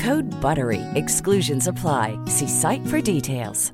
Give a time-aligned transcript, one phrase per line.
[0.00, 0.80] Code BUTTERY.
[0.94, 2.18] Exclusions apply.
[2.26, 3.72] See site for details.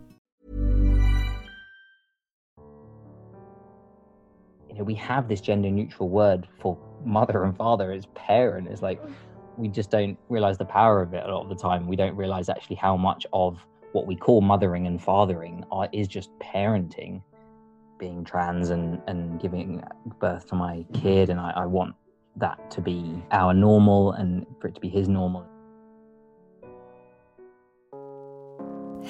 [4.76, 8.68] you know, we have this gender neutral word for mother and father as parent.
[8.68, 9.00] It's like
[9.56, 11.86] we just don't realize the power of it a lot of the time.
[11.86, 16.08] We don't realize actually how much of what we call mothering and fathering are, is
[16.08, 17.22] just parenting,
[17.98, 19.82] being trans and, and giving
[20.18, 21.30] birth to my kid.
[21.30, 21.94] And I, I want
[22.36, 25.46] that to be our normal and for it to be his normal.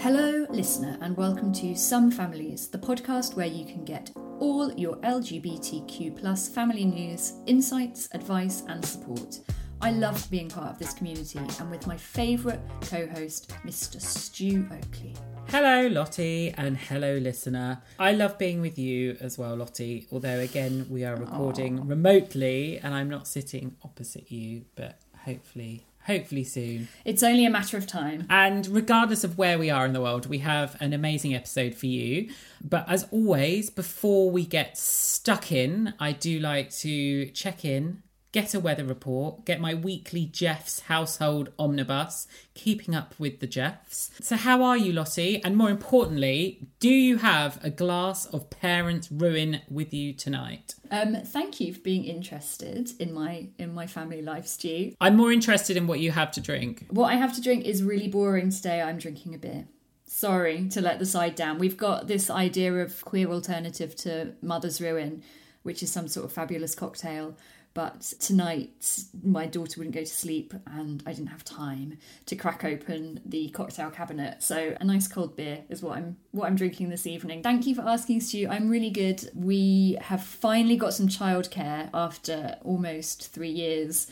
[0.00, 4.96] Hello, listener, and welcome to Some Families, the podcast where you can get all your
[4.96, 9.40] LGBTQ plus family news, insights, advice, and support.
[9.80, 14.00] I love being part of this community and with my favourite co host, Mr.
[14.00, 15.14] Stu Oakley.
[15.48, 17.82] Hello, Lottie, and hello, listener.
[17.98, 20.06] I love being with you as well, Lottie.
[20.12, 21.88] Although, again, we are recording Aww.
[21.88, 26.88] remotely and I'm not sitting opposite you, but hopefully hopefully soon.
[27.04, 28.26] It's only a matter of time.
[28.30, 31.86] And regardless of where we are in the world, we have an amazing episode for
[31.86, 32.30] you.
[32.62, 38.02] But as always, before we get stuck in, I do like to check in
[38.36, 44.10] get a weather report, get my weekly Jeff's household omnibus, keeping up with the Jeffs.
[44.20, 45.42] So, how are you, Lottie?
[45.42, 50.74] And more importantly, do you have a glass of parents' ruin with you tonight?
[50.90, 54.92] Um, thank you for being interested in my in my family life, Stu.
[55.00, 56.84] I'm more interested in what you have to drink.
[56.90, 58.82] What I have to drink is really boring today.
[58.82, 59.64] I'm drinking a beer.
[60.04, 61.58] Sorry to let the side down.
[61.58, 65.22] We've got this idea of queer alternative to Mother's Ruin,
[65.62, 67.34] which is some sort of fabulous cocktail
[67.76, 72.64] but tonight, my daughter wouldn't go to sleep, and I didn't have time to crack
[72.64, 74.42] open the cocktail cabinet.
[74.42, 77.42] So a nice cold beer is what I'm what I'm drinking this evening.
[77.42, 78.48] Thank you for asking, Stu.
[78.48, 79.30] I'm really good.
[79.34, 84.06] We have finally got some childcare after almost three years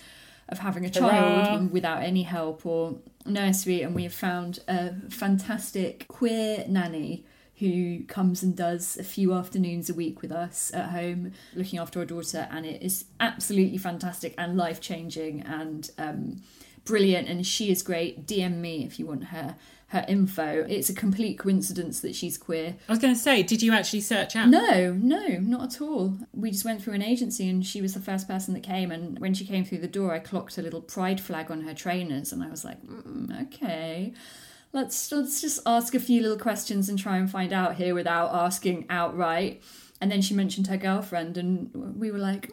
[0.51, 6.07] of having a child without any help or nursery, and we have found a fantastic
[6.09, 7.25] queer nanny
[7.59, 12.01] who comes and does a few afternoons a week with us at home looking after
[12.01, 16.43] our daughter and it is absolutely fantastic and life changing and um,
[16.85, 18.27] brilliant and she is great.
[18.27, 19.57] Dm me if you want her
[19.89, 20.67] her info.
[20.69, 22.75] It's a complete coincidence that she's queer.
[22.89, 24.49] I was going to say did you actually search out?
[24.49, 26.19] No no not at all.
[26.33, 29.19] We just went through an agency and she was the first person that came and
[29.21, 32.33] when she came through the door i clocked a little pride flag on her trainers
[32.33, 34.13] and i was like mm, okay
[34.75, 38.35] let's let's just ask a few little questions and try and find out here without
[38.35, 39.63] asking outright.
[40.01, 42.51] And then she mentioned her girlfriend, and we were like,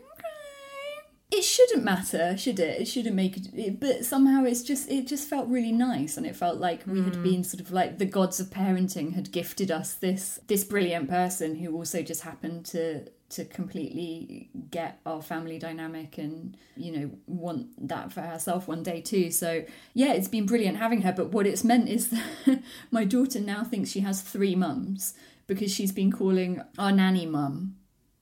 [1.32, 2.82] it shouldn't matter, should it?
[2.82, 6.36] It shouldn't make it, but somehow it's just it just felt really nice, and it
[6.36, 7.24] felt like we had hmm.
[7.24, 11.56] been sort of like the gods of parenting had gifted us this this brilliant person
[11.56, 17.68] who also just happened to to completely get our family dynamic and you know want
[17.88, 21.48] that for herself one day too so yeah it's been brilliant having her but what
[21.48, 25.14] it's meant is that my daughter now thinks she has three mums
[25.48, 27.74] because she's been calling our nanny mum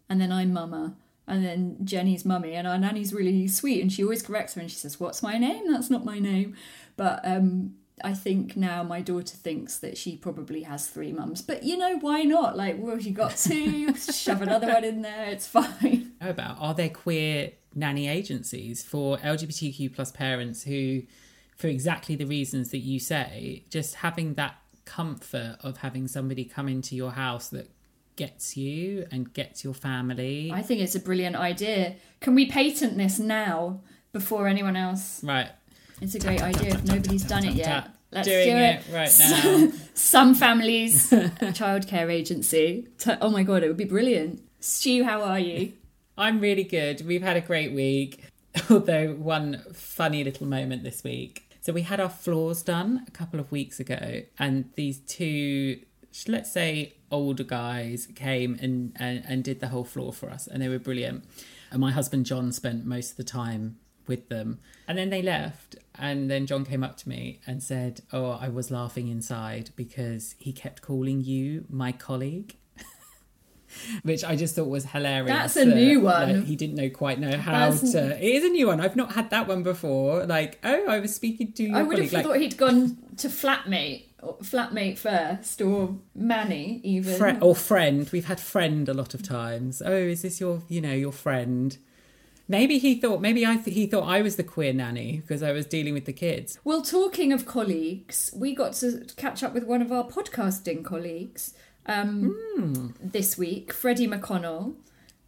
[0.07, 0.95] and then i'm mama
[1.29, 4.69] and then jenny's mummy and our nanny's really sweet and she always corrects her and
[4.69, 6.55] she says what's my name that's not my name
[6.97, 7.73] but um
[8.03, 11.41] I think now my daughter thinks that she probably has three mums.
[11.41, 12.55] But you know, why not?
[12.55, 16.13] Like, well, you got two, shove another one in there, it's fine.
[16.21, 21.03] How about are there queer nanny agencies for LGBTQ plus parents who,
[21.55, 24.55] for exactly the reasons that you say, just having that
[24.85, 27.69] comfort of having somebody come into your house that
[28.19, 30.51] gets you and gets your family?
[30.53, 31.95] I think it's a brilliant idea.
[32.19, 33.79] Can we patent this now
[34.11, 35.23] before anyone else?
[35.23, 35.49] Right.
[36.01, 37.87] It's a great idea if nobody's done it yet.
[38.11, 38.45] Let's do it.
[38.45, 39.71] it right now.
[39.93, 42.89] Some families childcare agency.
[43.21, 44.41] Oh my god, it would be brilliant.
[44.59, 45.71] Stu, how are you?
[46.17, 47.07] I'm really good.
[47.07, 48.25] We've had a great week.
[48.69, 51.49] Although one funny little moment this week.
[51.61, 55.79] So we had our floors done a couple of weeks ago, and these two,
[56.27, 60.61] let's say, older guys came and, and, and did the whole floor for us, and
[60.61, 61.25] they were brilliant.
[61.71, 63.77] And my husband John spent most of the time
[64.09, 64.59] with them.
[64.87, 65.77] And then they left.
[65.95, 70.35] And then John came up to me and said, Oh, I was laughing inside because
[70.39, 72.57] he kept calling you my colleague.
[74.03, 75.29] Which I just thought was hilarious.
[75.29, 76.39] That's a new one.
[76.39, 77.91] Like, he didn't know quite know how That's...
[77.91, 78.23] to.
[78.23, 78.79] It is a new one.
[78.79, 80.25] I've not had that one before.
[80.25, 81.71] Like, oh, I was speaking to.
[81.71, 82.11] I would colleague.
[82.11, 84.05] have like, thought he'd gone to flatmate
[84.41, 88.09] flatmate first or Manny even Fre- or friend.
[88.11, 89.81] We've had friend a lot of times.
[89.83, 91.77] Oh, is this your you know your friend?
[92.47, 93.21] Maybe he thought.
[93.21, 96.05] Maybe I th- he thought I was the queer nanny because I was dealing with
[96.05, 96.59] the kids.
[96.63, 101.53] Well, talking of colleagues, we got to catch up with one of our podcasting colleagues
[101.89, 102.93] um, mm.
[103.01, 104.75] this week, Freddie McConnell.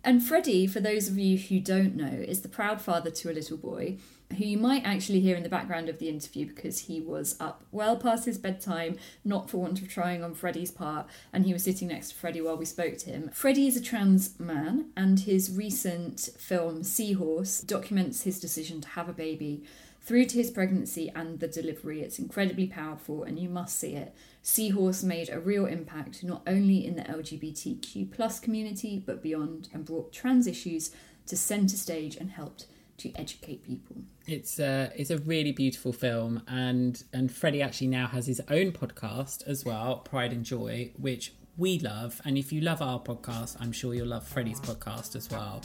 [0.03, 3.33] And Freddie, for those of you who don't know, is the proud father to a
[3.33, 3.97] little boy
[4.37, 7.63] who you might actually hear in the background of the interview because he was up
[7.71, 11.63] well past his bedtime, not for want of trying on Freddie's part, and he was
[11.63, 13.29] sitting next to Freddie while we spoke to him.
[13.33, 19.09] Freddie is a trans man, and his recent film Seahorse documents his decision to have
[19.09, 19.63] a baby
[20.01, 22.01] through to his pregnancy and the delivery.
[22.01, 24.15] It's incredibly powerful, and you must see it.
[24.41, 29.85] Seahorse made a real impact not only in the LGBTQ plus community but beyond, and
[29.85, 30.91] brought trans issues
[31.27, 32.65] to centre stage and helped
[32.97, 33.97] to educate people.
[34.27, 38.71] It's a it's a really beautiful film, and and Freddie actually now has his own
[38.71, 42.21] podcast as well, Pride and Joy, which we love.
[42.25, 45.61] And if you love our podcast, I'm sure you'll love Freddie's podcast as well.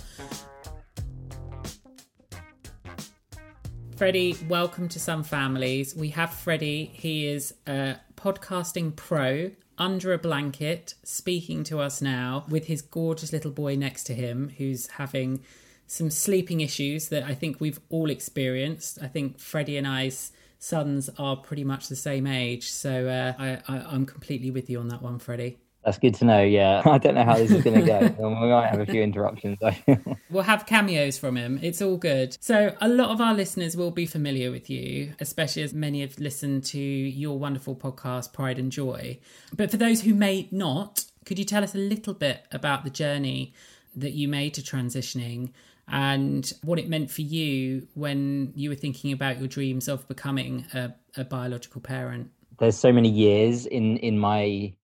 [3.97, 5.97] Freddie, welcome to Some Families.
[5.97, 6.91] We have Freddie.
[6.93, 13.33] He is a podcasting pro under a blanket, speaking to us now with his gorgeous
[13.33, 15.41] little boy next to him, who's having
[15.87, 18.99] some sleeping issues that I think we've all experienced.
[19.01, 23.61] I think Freddie and I's sons are pretty much the same age, so uh, I,
[23.67, 25.57] I, am completely with you on that one, Freddie.
[25.87, 26.43] That's good to know.
[26.43, 28.01] Yeah, I don't know how this is going to go.
[28.19, 29.57] we might have a few interruptions.
[30.31, 31.61] we'll have cameos from him.
[31.63, 32.37] It's all good.
[32.41, 36.19] So, a lot of our listeners will be familiar with you, especially as many have
[36.19, 39.21] listened to your wonderful podcast, Pride and Joy.
[39.57, 42.91] But for those who may not, could you tell us a little bit about the
[42.91, 43.55] journey
[43.95, 45.53] that you made to transitioning
[45.87, 50.67] and what it meant for you when you were thinking about your dreams of becoming
[50.75, 52.33] a, a biological parent.
[52.59, 54.75] There's so many years in in my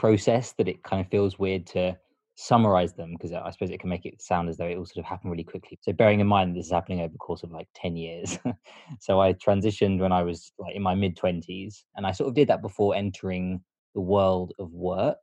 [0.00, 1.94] process that it kind of feels weird to
[2.34, 5.04] summarize them because I suppose it can make it sound as though it all sort
[5.04, 5.78] of happened really quickly.
[5.82, 8.38] So bearing in mind this is happening over the course of like 10 years.
[9.00, 12.34] so I transitioned when I was like in my mid 20s and I sort of
[12.34, 13.60] did that before entering
[13.94, 15.18] the world of work,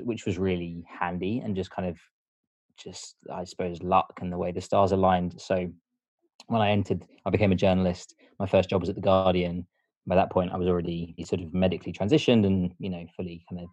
[0.00, 1.96] which was really handy and just kind of
[2.76, 5.40] just I suppose luck and the way the stars aligned.
[5.40, 5.70] So
[6.48, 8.16] when I entered, I became a journalist.
[8.40, 9.64] My first job was at the Guardian.
[10.08, 13.62] By that point, I was already sort of medically transitioned and you know fully kind
[13.62, 13.68] of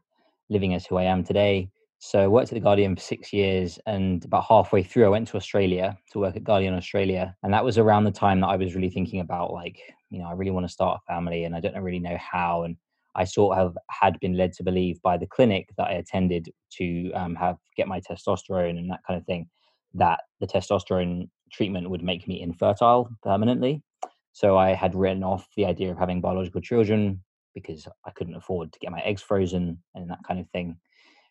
[0.50, 1.70] living as who I am today.
[2.00, 5.28] So I worked at the Guardian for six years, and about halfway through, I went
[5.30, 8.56] to Australia to work at Guardian Australia, and that was around the time that I
[8.56, 9.80] was really thinking about like
[10.10, 12.64] you know I really want to start a family, and I don't really know how,
[12.64, 12.78] and
[13.16, 17.12] I sort of had been led to believe by the clinic that I attended to
[17.12, 19.50] um, have get my testosterone and that kind of thing,
[19.96, 23.84] that the testosterone treatment would make me infertile permanently.
[24.32, 27.22] So I had written off the idea of having biological children
[27.54, 30.78] because I couldn't afford to get my eggs frozen and that kind of thing.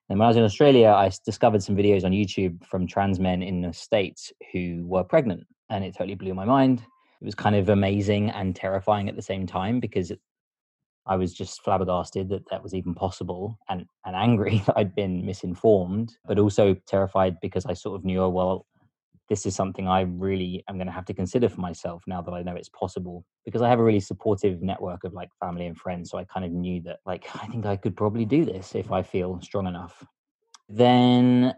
[0.08, 3.42] And when I was in Australia, I discovered some videos on YouTube from trans men
[3.42, 6.82] in the States who were pregnant, and it totally blew my mind.
[7.20, 10.12] It was kind of amazing and terrifying at the same time because
[11.06, 15.24] I was just flabbergasted that that was even possible and, and angry that I'd been
[15.26, 18.66] misinformed, but also terrified because I sort of knew, oh, well,
[19.28, 22.32] this is something I really am going to have to consider for myself now that
[22.32, 25.76] I know it's possible because I have a really supportive network of like family and
[25.76, 26.10] friends.
[26.10, 28.90] So I kind of knew that, like, I think I could probably do this if
[28.90, 30.04] I feel strong enough.
[30.68, 31.54] Then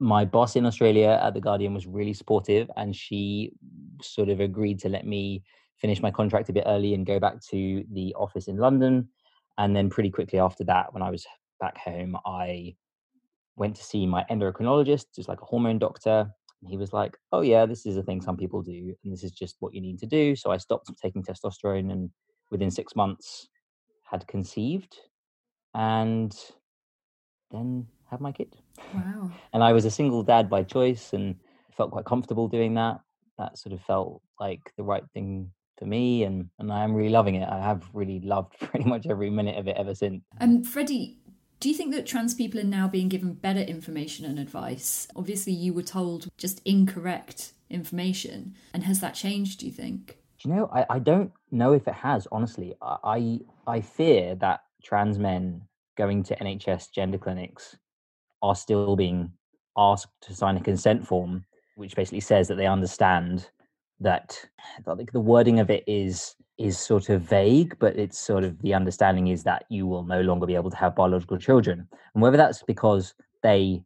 [0.00, 3.52] my boss in Australia at The Guardian was really supportive and she
[4.02, 5.42] sort of agreed to let me
[5.76, 9.08] finish my contract a bit early and go back to the office in London.
[9.58, 11.26] And then pretty quickly after that, when I was
[11.60, 12.74] back home, I
[13.56, 16.30] went to see my endocrinologist, just like a hormone doctor.
[16.64, 19.22] And he was like, Oh, yeah, this is a thing some people do, and this
[19.22, 20.34] is just what you need to do.
[20.34, 22.10] So I stopped taking testosterone and
[22.50, 23.48] within six months
[24.10, 24.96] had conceived
[25.74, 26.34] and
[27.50, 28.56] then had my kid.
[28.94, 29.30] Wow.
[29.52, 31.36] and I was a single dad by choice and
[31.76, 33.00] felt quite comfortable doing that.
[33.38, 37.10] That sort of felt like the right thing for me and and I am really
[37.10, 37.48] loving it.
[37.48, 40.22] I have really loved pretty much every minute of it ever since.
[40.40, 41.18] Um Freddie,
[41.64, 45.08] do you think that trans people are now being given better information and advice?
[45.16, 50.18] Obviously you were told just incorrect information and has that changed, do you think?
[50.42, 50.68] Do you know?
[50.70, 52.28] I, I don't know if it has.
[52.30, 55.62] Honestly, I I fear that trans men
[55.96, 57.74] going to NHS gender clinics
[58.42, 59.32] are still being
[59.74, 63.48] asked to sign a consent form, which basically says that they understand
[64.00, 64.38] that
[64.84, 69.28] the wording of it is is sort of vague, but it's sort of the understanding
[69.28, 71.88] is that you will no longer be able to have biological children.
[72.14, 73.82] And whether that's because they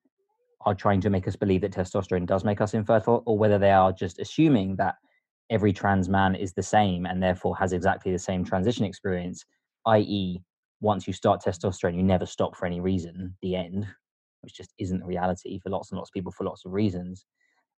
[0.66, 3.70] are trying to make us believe that testosterone does make us infertile, or whether they
[3.70, 4.96] are just assuming that
[5.50, 9.44] every trans man is the same and therefore has exactly the same transition experience,
[9.87, 10.42] i.e.,
[10.80, 13.87] once you start testosterone, you never stop for any reason, the end,
[14.42, 17.25] which just isn't reality for lots and lots of people for lots of reasons.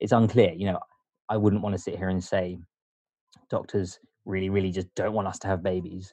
[0.00, 0.52] It's unclear.
[0.52, 0.80] You know,
[1.28, 2.58] I wouldn't want to sit here and say
[3.48, 6.12] doctors really, really just don't want us to have babies.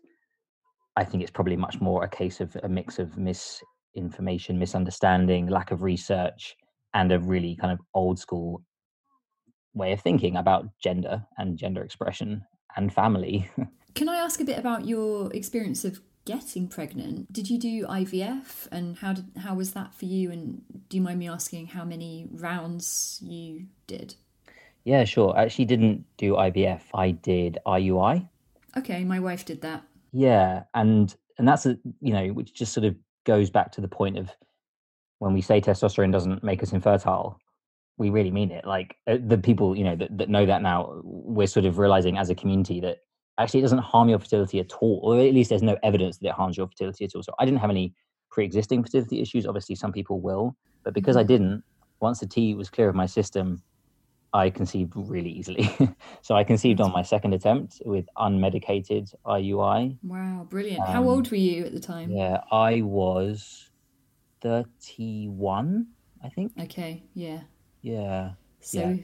[0.96, 5.72] I think it's probably much more a case of a mix of misinformation, misunderstanding, lack
[5.72, 6.56] of research,
[6.94, 8.64] and a really kind of old school
[9.74, 12.44] way of thinking about gender and gender expression
[12.76, 13.50] and family.
[13.96, 17.32] Can I ask a bit about your experience of getting pregnant?
[17.32, 21.04] Did you do IVF and how did how was that for you and do you
[21.04, 24.16] mind me asking how many rounds you did?
[24.88, 25.36] Yeah, sure.
[25.36, 26.82] I actually didn't do IVF.
[26.94, 28.26] I did IUI.
[28.78, 29.84] Okay, my wife did that.
[30.14, 33.90] Yeah, and and that's a you know which just sort of goes back to the
[33.90, 34.32] point of
[35.20, 37.38] when we say testosterone doesn't make us infertile,
[37.98, 38.66] we really mean it.
[38.66, 42.18] Like uh, the people you know that, that know that now, we're sort of realizing
[42.18, 43.00] as a community that
[43.38, 46.30] actually it doesn't harm your fertility at all, or at least there's no evidence that
[46.30, 47.24] it harms your fertility at all.
[47.24, 47.94] So I didn't have any
[48.32, 49.46] pre-existing fertility issues.
[49.46, 51.28] Obviously, some people will, but because I mm-hmm.
[51.28, 51.64] didn't,
[52.00, 53.62] once the T was clear of my system,
[54.34, 55.70] I conceived really easily.
[56.22, 59.98] so I conceived on my second attempt with unmedicated IUI.
[60.04, 60.82] Wow, brilliant!
[60.82, 62.12] Um, How old were you at the time?
[62.12, 63.70] Yeah, I was
[64.42, 65.88] thirty-one,
[66.24, 66.52] I think.
[66.60, 67.42] Okay, yeah.
[67.82, 68.32] Yeah.
[68.60, 68.96] So yeah.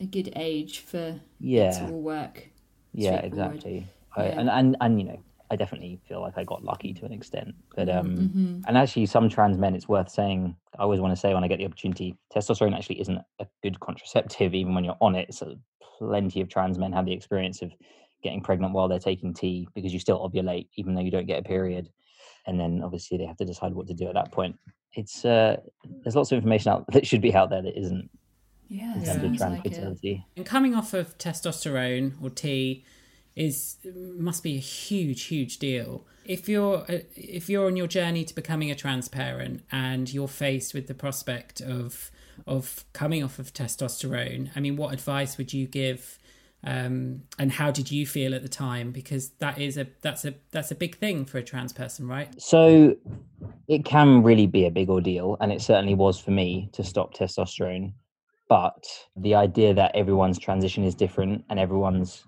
[0.00, 2.48] a good age for yeah to all work.
[2.92, 3.86] Yeah, exactly.
[4.16, 4.40] I, yeah.
[4.40, 7.54] And and and you know, I definitely feel like I got lucky to an extent.
[7.74, 8.60] But um, mm-hmm.
[8.66, 10.56] and actually, some trans men, it's worth saying.
[10.78, 13.80] I always want to say when I get the opportunity, testosterone actually isn't a good
[13.80, 15.34] contraceptive, even when you're on it.
[15.34, 15.56] So
[15.98, 17.72] plenty of trans men have the experience of
[18.22, 21.40] getting pregnant while they're taking T because you still ovulate even though you don't get
[21.40, 21.90] a period,
[22.46, 24.56] and then obviously they have to decide what to do at that point.
[24.94, 25.56] It's uh,
[26.04, 28.08] there's lots of information out that should be out there that isn't
[28.68, 30.24] yeah, in terms of trans like fertility.
[30.36, 32.84] And coming off of testosterone or T
[33.36, 36.06] is must be a huge, huge deal.
[36.24, 40.28] If you're uh, if you're on your journey to becoming a trans parent and you're
[40.28, 42.10] faced with the prospect of
[42.46, 46.18] of coming off of testosterone, I mean, what advice would you give?
[46.62, 48.90] Um, and how did you feel at the time?
[48.90, 52.28] Because that is a that's a that's a big thing for a trans person, right?
[52.40, 52.96] So
[53.68, 57.14] it can really be a big ordeal, and it certainly was for me to stop
[57.14, 57.92] testosterone
[58.50, 58.84] but
[59.16, 62.24] the idea that everyone's transition is different and everyone's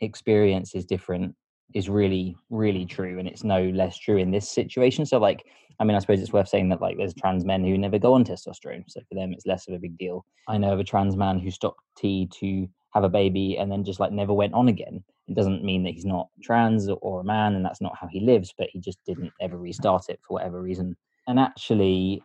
[0.00, 1.34] experience is different
[1.74, 2.88] is really really mm.
[2.88, 5.44] true and it's no less true in this situation so like
[5.80, 8.14] i mean i suppose it's worth saying that like there's trans men who never go
[8.14, 10.24] on testosterone so for them it's less of a big deal.
[10.48, 13.84] I know of a trans man who stopped t to have a baby and then
[13.84, 15.04] just like never went on again.
[15.28, 18.20] It doesn't mean that he's not trans or a man and that's not how he
[18.20, 20.96] lives but he just didn't ever restart it for whatever reason.
[21.26, 22.22] And actually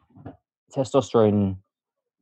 [0.73, 1.57] testosterone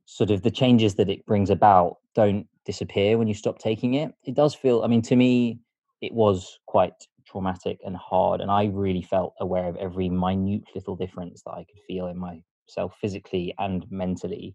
[0.06, 4.12] sort of the changes that it brings about don't disappear when you stop taking it.
[4.24, 5.60] It does feel, I mean, to me,
[6.00, 6.94] it was quite
[7.26, 8.40] traumatic and hard.
[8.40, 12.18] And I really felt aware of every minute little difference that I could feel in
[12.18, 14.54] myself physically and mentally.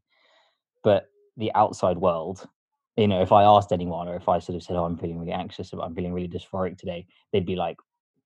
[0.83, 1.07] But
[1.37, 2.47] the outside world,
[2.97, 5.19] you know, if I asked anyone or if I sort of said, Oh, I'm feeling
[5.19, 7.77] really anxious, or I'm feeling really dysphoric today, they'd be like,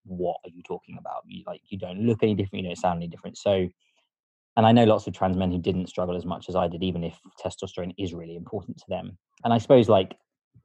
[0.06, 1.24] What are you talking about?
[1.26, 3.38] You like you don't look any different, you don't sound any different.
[3.38, 3.68] So
[4.58, 6.84] and I know lots of trans men who didn't struggle as much as I did,
[6.84, 9.18] even if testosterone is really important to them.
[9.44, 10.16] And I suppose like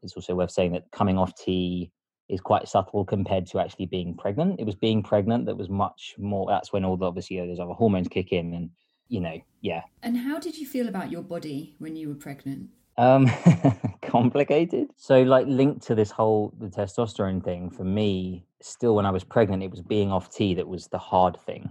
[0.03, 1.91] it's also worth saying that coming off T
[2.29, 4.61] is quite subtle compared to actually being pregnant.
[4.61, 6.47] It was being pregnant that was much more.
[6.49, 8.71] That's when all the obviously those other hormones kick in, and
[9.09, 9.83] you know, yeah.
[10.03, 12.71] And how did you feel about your body when you were pregnant?
[12.97, 13.31] Um,
[14.03, 14.89] complicated.
[14.97, 19.25] So, like, linked to this whole the testosterone thing for me, still when I was
[19.25, 21.69] pregnant, it was being off T that was the hard thing.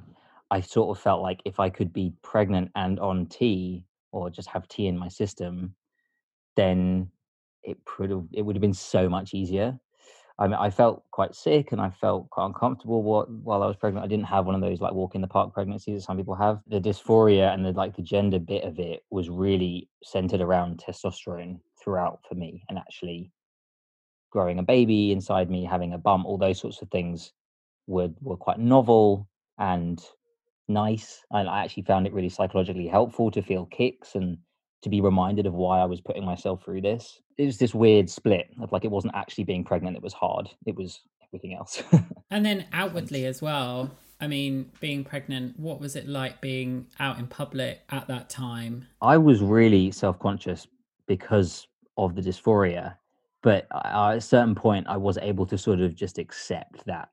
[0.54, 4.48] I sort of felt like if I could be pregnant and on T or just
[4.50, 5.74] have T in my system,
[6.56, 7.10] then
[7.64, 9.80] it would have it would have been so much easier.
[10.38, 14.06] I mean, I felt quite sick and I felt quite uncomfortable while, I was pregnant.
[14.06, 16.36] I didn't have one of those like walk in the park pregnancies that some people
[16.36, 16.60] have.
[16.68, 21.62] The dysphoria and the like the gender bit of it was really centered around testosterone
[21.84, 23.32] throughout for me, and actually
[24.30, 27.34] growing a baby inside me, having a bump, all those sorts of things
[27.88, 30.04] were were quite novel and
[30.68, 31.22] nice.
[31.32, 34.38] I, I actually found it really psychologically helpful to feel kicks and
[34.84, 37.22] to be reminded of why I was putting myself through this.
[37.38, 40.50] It was this weird split of like it wasn't actually being pregnant that was hard.
[40.66, 41.82] It was everything else.
[42.32, 43.92] and then outwardly as well.
[44.20, 48.88] I mean, being pregnant, what was it like being out in public at that time?
[49.02, 50.68] I was really self conscious
[51.08, 51.68] because
[51.98, 52.96] of the dysphoria.
[53.42, 57.10] But at a certain point, I was able to sort of just accept that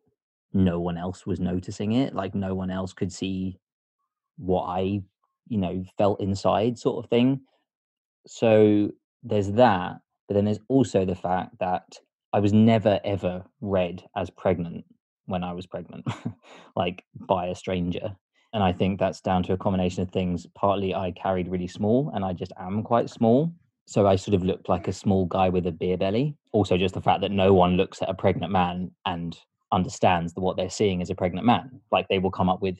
[0.52, 2.14] no one else was noticing it.
[2.14, 3.58] Like, no one else could see
[4.36, 5.02] what I,
[5.48, 7.40] you know, felt inside, sort of thing.
[8.26, 8.90] So
[9.22, 10.00] there's that.
[10.28, 11.98] But then there's also the fact that
[12.32, 14.84] I was never, ever read as pregnant
[15.26, 16.06] when I was pregnant,
[16.76, 18.16] like by a stranger.
[18.52, 20.46] And I think that's down to a combination of things.
[20.54, 23.52] Partly I carried really small and I just am quite small.
[23.86, 26.36] So I sort of looked like a small guy with a beer belly.
[26.52, 29.36] Also, just the fact that no one looks at a pregnant man and
[29.72, 31.80] understands that what they're seeing is a pregnant man.
[31.92, 32.78] Like they will come up with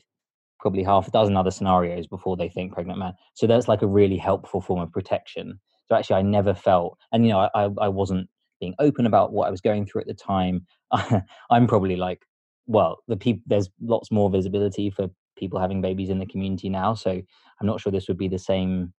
[0.59, 3.13] probably half a dozen other scenarios before they think pregnant man.
[3.33, 5.59] So that's like a really helpful form of protection.
[5.87, 8.29] So actually, I never felt, and you know, I, I wasn't
[8.59, 10.65] being open about what I was going through at the time.
[11.49, 12.21] I'm probably like
[12.67, 16.93] well, the people there's lots more visibility for people having babies in the community now.
[16.93, 18.93] So I'm not sure this would be the same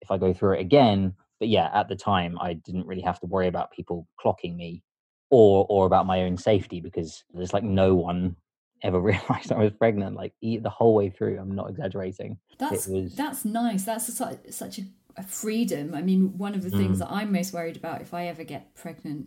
[0.00, 1.14] if I go through it again.
[1.38, 4.82] But yeah, at the time, I didn't really have to worry about people clocking me
[5.30, 8.36] or or about my own safety because there's like no one
[8.82, 11.38] ever realized I was pregnant like the whole way through.
[11.38, 12.38] I'm not exaggerating.
[12.58, 13.14] That's was...
[13.14, 13.84] that's nice.
[13.84, 14.82] That's a, such a,
[15.16, 15.94] a, freedom.
[15.94, 17.00] I mean, one of the things mm.
[17.00, 19.26] that I'm most worried about if I ever get pregnant,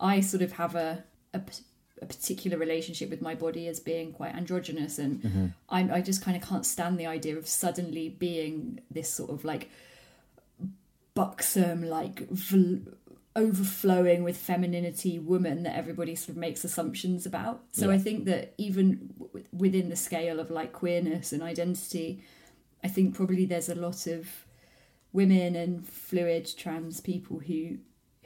[0.00, 1.40] I sort of have a, a
[2.02, 5.46] a particular relationship with my body as being quite androgynous and mm-hmm.
[5.68, 9.44] I, I just kind of can't stand the idea of suddenly being this sort of
[9.44, 9.70] like
[11.14, 12.26] buxom like
[13.36, 17.94] overflowing with femininity woman that everybody sort of makes assumptions about so yeah.
[17.94, 22.22] i think that even w- within the scale of like queerness and identity
[22.84, 24.46] i think probably there's a lot of
[25.12, 27.78] women and fluid trans people who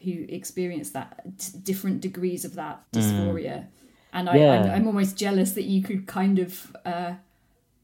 [0.03, 1.25] who experience that
[1.62, 3.00] different degrees of that mm.
[3.00, 3.59] dysphoria.
[3.59, 3.67] Mm.
[4.12, 4.53] And I, yeah.
[4.62, 7.15] I'm, I'm, almost jealous that you could kind of uh,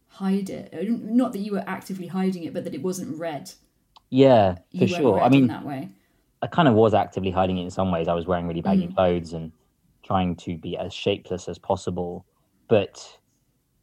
[0.08, 0.72] hide it.
[0.88, 3.52] Not that you were actively hiding it, but that it wasn't read.
[4.10, 5.20] Yeah, for sure.
[5.20, 5.90] I mean, that way.
[6.44, 8.06] I kind of was actively hiding it in some ways.
[8.06, 8.94] I was wearing really baggy mm.
[8.94, 9.50] clothes and
[10.02, 12.26] trying to be as shapeless as possible.
[12.68, 13.18] But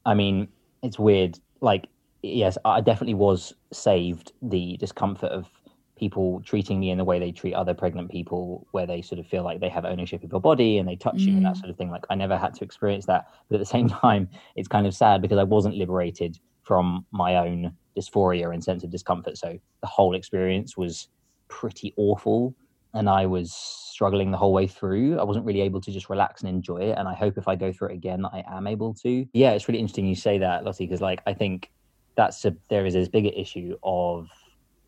[0.05, 0.47] I mean,
[0.83, 1.39] it's weird.
[1.59, 1.87] Like,
[2.21, 5.49] yes, I definitely was saved the discomfort of
[5.97, 9.25] people treating me in the way they treat other pregnant people, where they sort of
[9.25, 11.27] feel like they have ownership of your body and they touch mm.
[11.27, 11.61] you and that mm.
[11.61, 11.89] sort of thing.
[11.89, 14.93] Like I never had to experience that, but at the same time, it's kind of
[14.93, 19.39] sad because I wasn't liberated from my own dysphoria and sense of discomfort.
[19.39, 21.07] So the whole experience was
[21.51, 22.55] pretty awful,
[22.93, 25.19] and I was struggling the whole way through.
[25.19, 26.97] I wasn't really able to just relax and enjoy it.
[26.97, 29.27] And I hope if I go through it again, I am able to.
[29.33, 31.69] Yeah, it's really interesting you say that, Lottie, because like I think
[32.15, 34.29] that's a there is this bigger issue of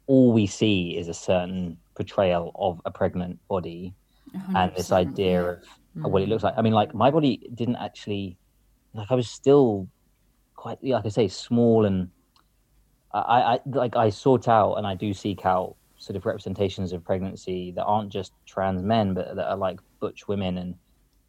[0.08, 3.94] all we see is a certain portrayal of a pregnant body
[4.56, 5.60] and this idea of
[5.98, 6.10] mm.
[6.10, 6.56] what it looks like.
[6.58, 8.38] I mean, like my body didn't actually
[8.94, 9.88] like I was still
[10.56, 12.10] quite like I say small and
[13.14, 17.04] I, I like I sort out and I do seek out sort of representations of
[17.04, 20.76] pregnancy that aren't just trans men but that are like butch women and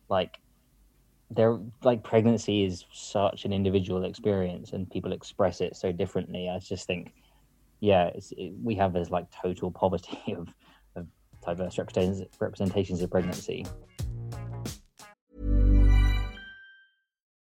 [0.08, 0.38] like
[1.30, 6.48] they're like pregnancy is such an individual experience and people express it so differently.
[6.48, 7.12] I just think
[7.80, 10.48] yeah, it, we have this like total poverty of,
[10.96, 11.06] of
[11.44, 13.66] diverse representations, representations of pregnancy.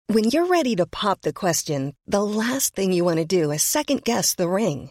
[0.08, 3.62] When you're ready to pop the question, the last thing you want to do is
[3.62, 4.90] second guess the ring.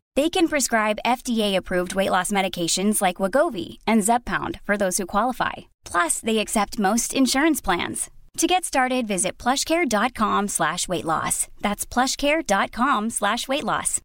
[0.21, 5.71] They can prescribe FDA-approved weight loss medications like Wegovy and Zepbound for those who qualify.
[5.83, 8.11] Plus, they accept most insurance plans.
[8.37, 11.47] To get started, visit plushcare.com slash weight loss.
[11.61, 13.99] That's plushcare.com slash weight loss.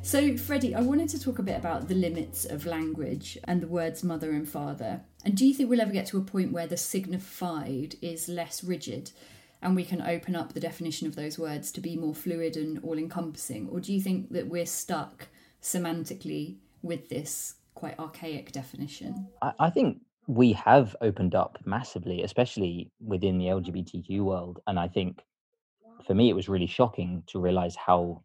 [0.00, 3.68] So, Freddie, I wanted to talk a bit about the limits of language and the
[3.68, 5.02] words mother and father.
[5.26, 8.64] And do you think we'll ever get to a point where the signified is less
[8.64, 9.10] rigid
[9.62, 12.80] and we can open up the definition of those words to be more fluid and
[12.82, 13.68] all encompassing?
[13.70, 15.28] Or do you think that we're stuck
[15.62, 19.28] semantically with this quite archaic definition?
[19.40, 24.60] I, I think we have opened up massively, especially within the LGBTQ world.
[24.66, 25.20] And I think
[26.06, 28.22] for me, it was really shocking to realize how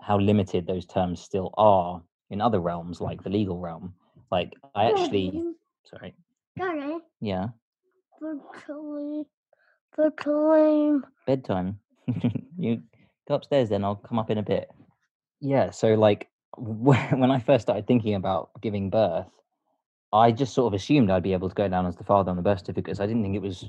[0.00, 2.00] how limited those terms still are
[2.30, 3.92] in other realms, like the legal realm.
[4.30, 5.42] Like I actually,
[5.84, 6.14] sorry,
[6.56, 7.48] Daddy, yeah,
[8.20, 9.24] virtually,
[9.96, 11.00] virtually.
[11.26, 11.78] bedtime.
[12.58, 12.82] you
[13.28, 14.70] go upstairs, then I'll come up in a bit.
[15.40, 16.28] Yeah, so like
[16.58, 19.26] when I first started thinking about giving birth,
[20.12, 22.36] I just sort of assumed I'd be able to go down as the father on
[22.36, 22.86] the birth certificate.
[22.96, 23.64] 'cause I didn't think it was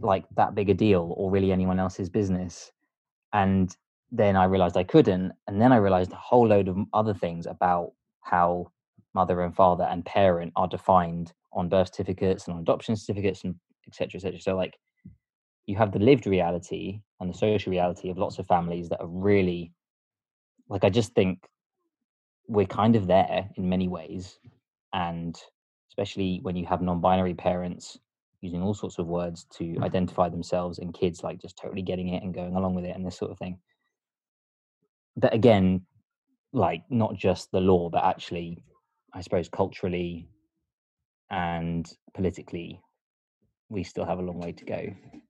[0.00, 2.72] like that big a deal or really anyone else's business.
[3.32, 3.74] And
[4.10, 5.32] then I realized I couldn't.
[5.46, 8.70] And then I realized a whole load of other things about how
[9.14, 13.54] mother and father and parent are defined on birth certificates and on adoption certificates and
[13.86, 14.40] et cetera, et cetera.
[14.40, 14.78] So like
[15.66, 19.06] you have the lived reality and the social reality of lots of families that are
[19.06, 19.72] really
[20.68, 21.46] like I just think
[22.48, 24.38] we're kind of there in many ways.
[24.92, 25.38] And
[25.90, 27.98] especially when you have non-binary parents
[28.40, 29.82] using all sorts of words to mm.
[29.82, 33.06] identify themselves and kids like just totally getting it and going along with it and
[33.06, 33.58] this sort of thing
[35.16, 35.80] but again
[36.52, 38.64] like not just the law but actually
[39.14, 40.28] i suppose culturally
[41.30, 42.80] and politically
[43.72, 44.80] we still have a long way to go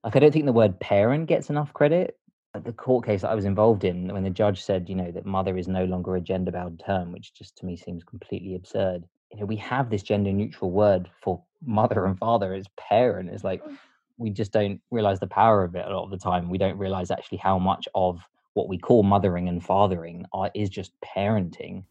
[0.03, 2.17] like i don't think the word parent gets enough credit
[2.53, 5.11] Like, the court case that i was involved in when the judge said you know
[5.11, 8.55] that mother is no longer a gender bound term which just to me seems completely
[8.55, 13.29] absurd you know we have this gender neutral word for mother and father as parent
[13.29, 13.77] it's like mm.
[14.17, 16.77] we just don't realize the power of it a lot of the time we don't
[16.77, 18.19] realize actually how much of
[18.55, 21.83] what we call mothering and fathering are, is just parenting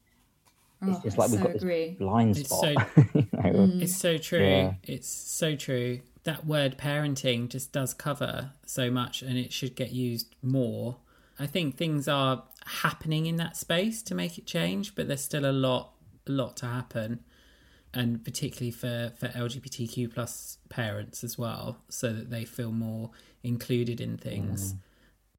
[0.84, 1.90] it's Oh, just I like we've so got this agree.
[1.98, 2.66] blind It's so-
[3.14, 3.50] you know?
[3.68, 3.82] Mm.
[3.82, 4.44] It's so true.
[4.44, 4.72] Yeah.
[4.82, 6.00] It's so true.
[6.24, 10.98] That word parenting just does cover so much and it should get used more.
[11.38, 15.44] I think things are happening in that space to make it change, but there's still
[15.44, 15.92] a lot
[16.26, 17.20] a lot to happen.
[17.94, 23.10] And particularly for, for LGBTQ plus parents as well, so that they feel more
[23.42, 24.74] included in things.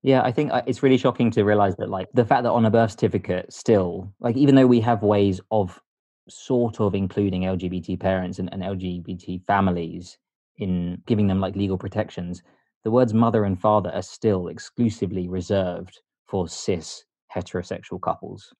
[0.03, 2.65] Yeah, I think uh, it's really shocking to realize that, like, the fact that on
[2.65, 5.81] a birth certificate, still, like, even though we have ways of
[6.29, 10.17] sort of including LGBT parents and, and LGBT families
[10.57, 12.43] in giving them like legal protections,
[12.83, 18.53] the words mother and father are still exclusively reserved for cis heterosexual couples.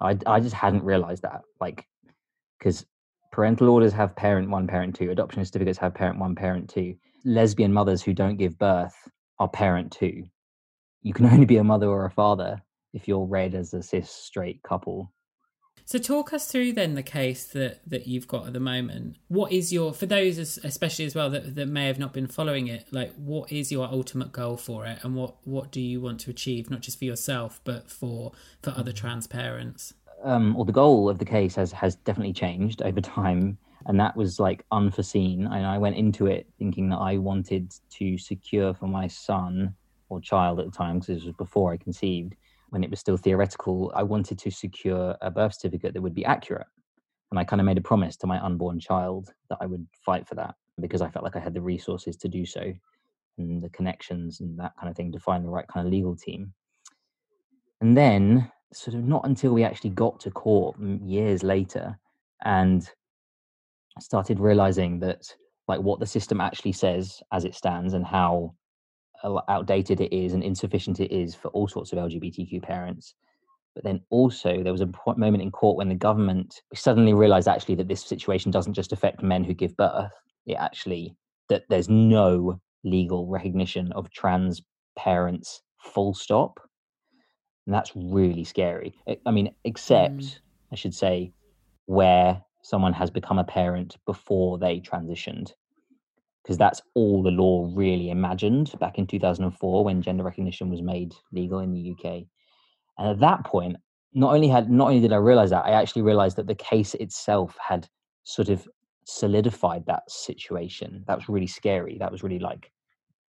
[0.00, 1.86] I, I just hadn't realized that, like,
[2.58, 2.86] because
[3.32, 6.94] parental orders have parent one, parent two, adoption certificates have parent one, parent two.
[7.24, 8.94] Lesbian mothers who don't give birth
[9.38, 10.24] are parent two
[11.02, 12.60] you can only be a mother or a father
[12.92, 15.12] if you're read as a cis straight couple.
[15.90, 19.16] So talk us through then the case that that you've got at the moment.
[19.26, 22.68] What is your for those especially as well that, that may have not been following
[22.68, 26.20] it, like what is your ultimate goal for it and what what do you want
[26.20, 28.30] to achieve not just for yourself but for
[28.62, 29.92] for other trans parents?
[30.22, 34.14] Um, or the goal of the case has has definitely changed over time, and that
[34.14, 35.48] was like unforeseen.
[35.48, 39.74] And I went into it thinking that I wanted to secure for my son
[40.08, 42.36] or child at the time, because this was before I conceived,
[42.70, 43.92] when it was still theoretical.
[43.94, 46.66] I wanted to secure a birth certificate that would be accurate,
[47.30, 50.26] and I kind of made a promise to my unborn child that I would fight
[50.26, 52.72] for that because I felt like I had the resources to do so,
[53.38, 56.16] and the connections and that kind of thing to find the right kind of legal
[56.16, 56.52] team.
[57.80, 61.98] And then, sort of, not until we actually got to court mm, years later,
[62.44, 62.88] and
[63.98, 65.22] started realizing that,
[65.68, 68.54] like, what the system actually says as it stands, and how
[69.48, 73.14] outdated it is and insufficient it is for all sorts of LGBTQ parents.
[73.74, 77.76] But then also, there was a moment in court when the government suddenly realized actually
[77.76, 80.12] that this situation doesn't just affect men who give birth,
[80.46, 81.14] it actually,
[81.48, 84.62] that there's no legal recognition of trans
[84.96, 86.58] parents, full stop.
[87.66, 88.94] And that's really scary.
[89.06, 90.38] I- I mean, except, mm.
[90.72, 91.32] I should say,
[91.86, 95.52] where someone has become a parent before they transitioned
[96.42, 101.14] because that's all the law really imagined back in 2004 when gender recognition was made
[101.32, 102.24] legal in the UK.
[102.98, 103.76] And at that point,
[104.12, 106.94] not only had not only did I realize that, I actually realized that the case
[106.94, 107.88] itself had
[108.24, 108.66] sort of
[109.04, 111.04] solidified that situation.
[111.06, 111.98] That was really scary.
[111.98, 112.70] That was really like,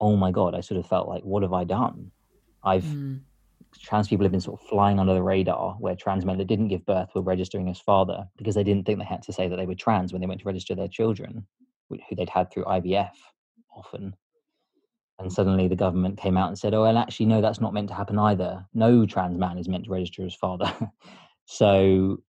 [0.01, 0.55] oh my god!
[0.55, 2.11] I sort of felt like, what have I done?
[2.65, 3.21] I've Mm.
[3.81, 6.69] trans people have been sort of flying under the radar where trans men that didn't
[6.69, 9.57] give birth were registering as father because they didn't think they had to say that
[9.57, 11.47] they were trans when they went to register their children
[11.91, 13.13] who they'd had through IVF
[13.77, 14.15] often.
[15.19, 17.89] And suddenly the government came out and said oh well actually no that's not meant
[17.89, 18.67] to happen either.
[18.75, 20.73] No trans man is meant to register as father.
[21.47, 22.23] So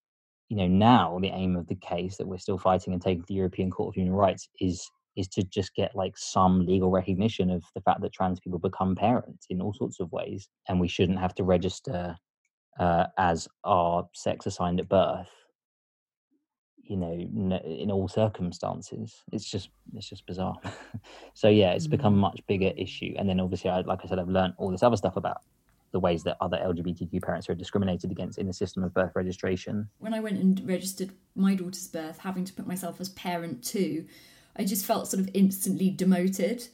[0.50, 3.28] you know now the aim of the case that we're still fighting and taking to
[3.28, 7.50] the European Court of Human Rights is is to just get like some legal recognition
[7.50, 10.90] of the fact that trans people become parents in all sorts of ways and we
[10.90, 12.18] shouldn't have to register
[12.80, 15.30] uh, as our sex assigned at birth
[16.88, 20.56] you know in all circumstances it's just it's just bizarre
[21.34, 24.20] so yeah it's become a much bigger issue and then obviously I, like i said
[24.20, 25.38] i've learned all this other stuff about
[25.92, 29.90] the ways that other lgbtq parents are discriminated against in the system of birth registration
[30.00, 34.06] When I went and registered my daughter's birth, having to put myself as parent two,
[34.58, 36.68] I just felt sort of instantly demoted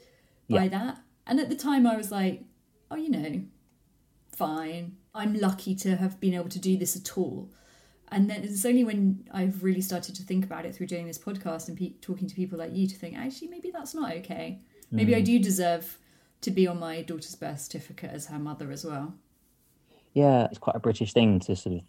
[0.50, 0.68] by Yeah.
[0.70, 0.98] that.
[1.28, 2.44] And at the time, I was like,
[2.90, 3.44] oh, you know,
[4.36, 4.98] fine.
[5.14, 7.50] I'm lucky to have been able to do this at all.
[8.12, 11.18] And then it's only when I've really started to think about it through doing this
[11.18, 14.60] podcast and pe- talking to people like you to think, actually, maybe that's not okay.
[14.92, 15.26] Maybe I mm.
[15.26, 15.98] do deserve
[16.42, 19.14] to be on my daughter's birth certificate as her mother as well.
[20.14, 21.82] yeah it's quite a british thing to sort of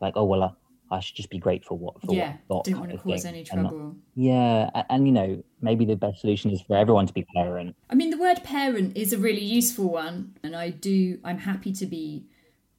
[0.00, 2.80] like oh well i, I should just be grateful what for yeah, what got didn't
[2.80, 3.96] want to cause thing, any and not- trouble.
[4.14, 7.74] yeah and, and you know maybe the best solution is for everyone to be parent
[7.90, 11.18] I mean, the word parent is a really useful one, and I do.
[11.24, 12.26] I'm happy to be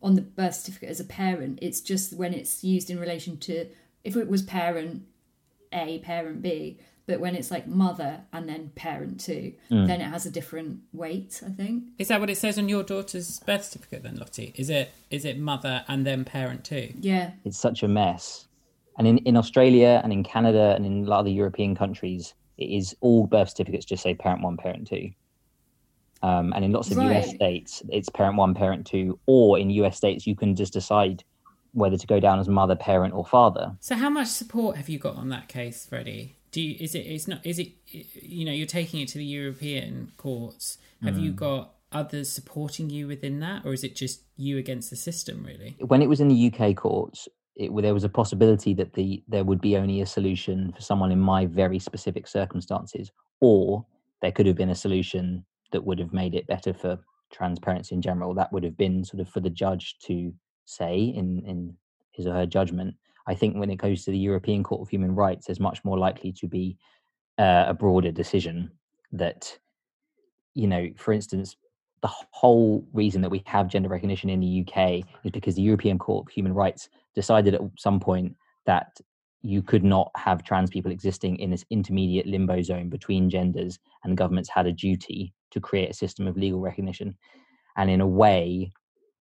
[0.06, 1.60] on the birth certificate as a parent.
[1.62, 3.66] It's just when it's used in relation to
[4.04, 5.04] if it was parent
[5.74, 9.88] A, parent B, but when it's like mother and then parent two, Mm.
[9.88, 11.42] then it has a different weight.
[11.46, 11.84] I think.
[11.98, 14.54] Is that what it says on your daughter's birth certificate then, Lottie?
[14.56, 16.94] Is it is it mother and then parent two?
[17.00, 18.48] Yeah, it's such a mess.
[18.98, 22.34] And in, in Australia and in Canada and in a lot of the European countries,
[22.58, 25.10] it is all birth certificates just say parent one, parent two.
[26.22, 29.98] Um, and in lots of US states, it's parent one, parent two, or in US
[29.98, 31.24] states, you can just decide
[31.74, 33.76] whether to go down as mother, parent, or father.
[33.82, 36.38] So how much support have you got on that case, Freddie?
[36.52, 39.26] Do you, is it it's not is it you know you're taking it to the
[39.26, 40.78] European courts?
[41.04, 44.96] Have you got others supporting you within that, or is it just you against the
[44.96, 45.46] system?
[45.46, 45.76] Really?
[45.80, 49.44] When it was in the UK courts, it, there was a possibility that the there
[49.44, 53.86] would be only a solution for someone in my very specific circumstances, or
[54.22, 57.00] there could have been a solution that would have made it better for
[57.32, 58.34] transparency in general.
[58.34, 60.34] That would have been sort of for the judge to
[60.66, 61.76] say in in
[62.12, 62.96] his or her judgment.
[63.28, 65.98] I think when it goes to the European Court of Human Rights, there's much more
[65.98, 66.78] likely to be
[67.38, 68.72] uh, a broader decision
[69.12, 69.58] that,
[70.54, 71.56] you know, for instance,
[72.02, 75.98] the whole reason that we have gender recognition in the UK is because the European
[75.98, 79.00] Court of Human Rights decided at some point that
[79.46, 84.18] you could not have trans people existing in this intermediate limbo zone between genders, and
[84.18, 87.16] governments had a duty to create a system of legal recognition.
[87.78, 88.72] And in a way,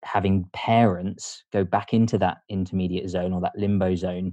[0.03, 4.33] having parents go back into that intermediate zone or that limbo zone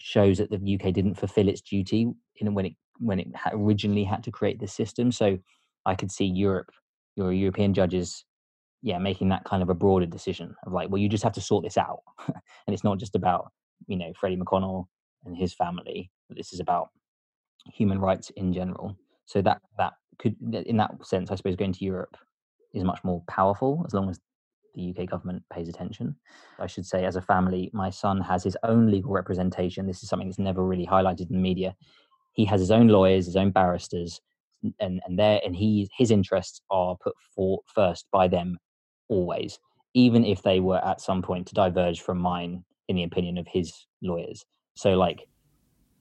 [0.00, 4.24] shows that the UK didn't fulfill its duty in when it when it originally had
[4.24, 5.12] to create this system.
[5.12, 5.38] So
[5.86, 6.72] I could see Europe,
[7.14, 8.24] your European judges,
[8.82, 11.40] yeah, making that kind of a broader decision of like, well, you just have to
[11.40, 13.52] sort this out, and it's not just about
[13.86, 14.86] you know Freddie McConnell
[15.24, 16.10] and his family.
[16.30, 16.90] This is about
[17.72, 18.96] human rights in general.
[19.26, 22.16] So that that could, in that sense, I suppose, going to Europe
[22.74, 24.20] is much more powerful as long as
[24.74, 26.16] the UK government pays attention.
[26.58, 29.86] I should say, as a family, my son has his own legal representation.
[29.86, 31.74] This is something that's never really highlighted in the media.
[32.32, 34.20] He has his own lawyers, his own barristers,
[34.78, 38.58] and and their and he his interests are put for first by them
[39.08, 39.58] always,
[39.94, 43.46] even if they were at some point to diverge from mine in the opinion of
[43.48, 44.44] his lawyers.
[44.74, 45.26] So like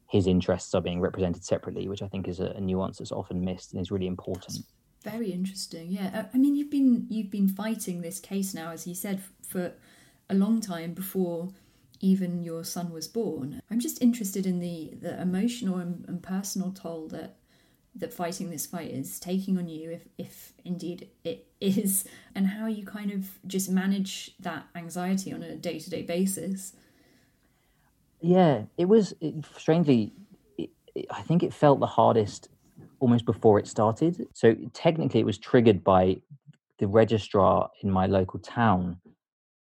[0.09, 3.43] his interests are being represented separately, which I think is a, a nuance that's often
[3.43, 4.59] missed and is really important.
[5.03, 5.91] Very interesting.
[5.91, 9.21] Yeah, I- I mean, you've been you've been fighting this case now, as you said,
[9.47, 9.73] for
[10.29, 11.49] a long time before
[12.01, 13.61] even your son was born.
[13.69, 17.35] I'm just interested in the the emotional and, and personal toll that
[17.95, 22.05] that fighting this fight is taking on you, if if indeed it is,
[22.35, 26.73] and how you kind of just manage that anxiety on a day to day basis.
[28.21, 30.13] Yeah, it was it, strangely.
[30.57, 32.49] It, it, I think it felt the hardest
[32.99, 34.27] almost before it started.
[34.33, 36.17] So technically, it was triggered by
[36.79, 38.97] the registrar in my local town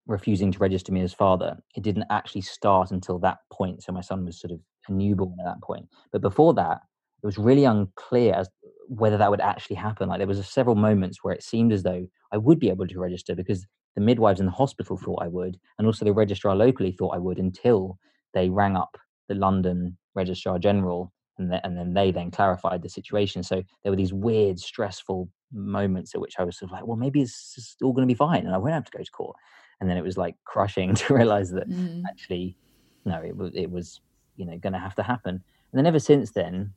[0.08, 1.58] refusing to register me as father.
[1.76, 3.84] It didn't actually start until that point.
[3.84, 5.88] So my son was sort of a newborn at that point.
[6.12, 6.82] But before that,
[7.24, 8.50] it was really unclear as
[8.88, 10.10] whether that would actually happen.
[10.10, 13.00] Like there was several moments where it seemed as though I would be able to
[13.00, 16.92] register because the midwives in the hospital thought I would, and also the registrar locally
[16.92, 17.98] thought I would until
[18.36, 18.96] they rang up
[19.28, 23.42] the London registrar general and, th- and then they then clarified the situation.
[23.42, 26.98] So there were these weird stressful moments at which i was sort of like well
[26.98, 29.12] maybe it's just all going to be fine and i won't have to go to
[29.12, 29.36] court.
[29.80, 32.04] And then it was like crushing to realize that Mm.
[32.10, 32.58] actually
[33.06, 34.02] no it was it was
[34.36, 35.36] you know going to have to happen.
[35.36, 36.74] And then ever since then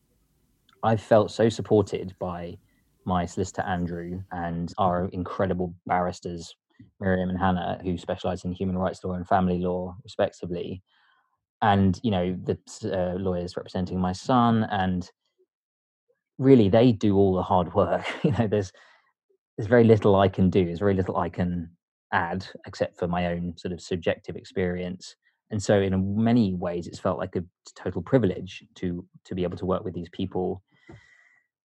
[0.82, 2.56] i've felt so supported by
[3.04, 6.54] my solicitor andrew and our incredible barristers
[7.00, 10.82] miriam and hannah who specialize in human rights law and family law respectively
[11.62, 15.10] and you know the uh, lawyers representing my son and
[16.38, 18.06] really they do all the hard work.
[18.24, 18.72] You know there's
[19.56, 21.68] there's very little i can do there's very little i can
[22.12, 25.16] add except for my own sort of subjective experience.
[25.50, 27.44] And so in many ways it's felt like a
[27.74, 30.62] total privilege to to be able to work with these people.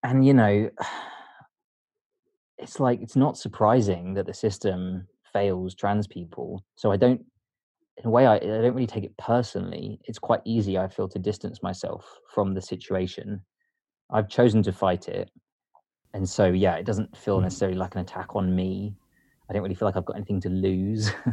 [0.02, 0.70] And you know
[2.58, 6.64] it's like it's not surprising that the system fails trans people.
[6.76, 7.24] So i don't
[7.98, 11.08] in a way I, I don't really take it personally it's quite easy i feel
[11.08, 13.40] to distance myself from the situation
[14.10, 15.30] i've chosen to fight it
[16.14, 18.94] and so yeah it doesn't feel necessarily like an attack on me
[19.48, 21.10] i don't really feel like i've got anything to lose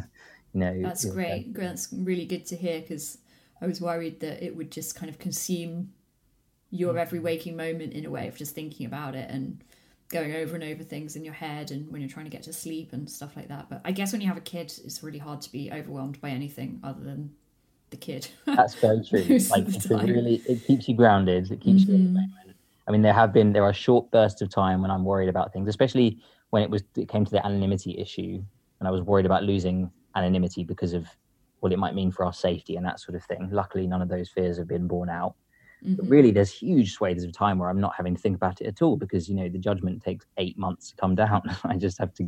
[0.53, 1.53] you know That's great.
[1.53, 3.19] That's really good to hear because
[3.61, 5.93] I was worried that it would just kind of consume
[6.71, 7.23] your every Mm.
[7.23, 9.63] waking moment in a way of just thinking about it and
[10.11, 12.53] going over and over things in your head and when you're trying to get to
[12.53, 13.69] sleep and stuff like that.
[13.69, 16.29] But I guess when you have a kid, it's really hard to be overwhelmed by
[16.29, 17.31] anything other than
[17.89, 18.27] the kid.
[18.45, 19.21] That's very true.
[19.49, 21.51] Like it's really, it keeps you grounded.
[21.51, 21.95] It keeps you.
[21.95, 22.13] Mhm.
[22.13, 22.31] moment.
[22.87, 25.53] I mean, there have been there are short bursts of time when I'm worried about
[25.53, 26.19] things, especially
[26.49, 28.43] when it was it came to the anonymity issue,
[28.79, 31.07] and I was worried about losing anonymity because of
[31.61, 33.47] what it might mean for our safety and that sort of thing.
[33.51, 35.35] Luckily, none of those fears have been borne out.
[35.83, 36.09] But Mhm.
[36.09, 38.81] really, there's huge swathes of time where I'm not having to think about it at
[38.81, 41.41] all because you know the judgment takes eight months to come down.
[41.63, 42.23] I just have to.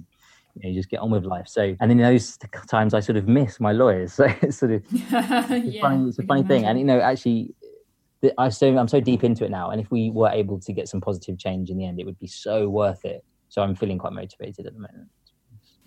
[0.56, 1.48] You know, just get on with life.
[1.48, 2.38] So, and in those
[2.70, 4.14] times, I sort of miss my lawyers.
[4.18, 7.56] So it's sort of it's, yeah, funny, it's a funny thing and you know actually
[8.22, 10.72] the- I so I'm so deep into it now and if we were able to
[10.72, 13.74] get some positive change in the end it would be so worth it so I'm
[13.74, 15.10] feeling quite motivated at the moment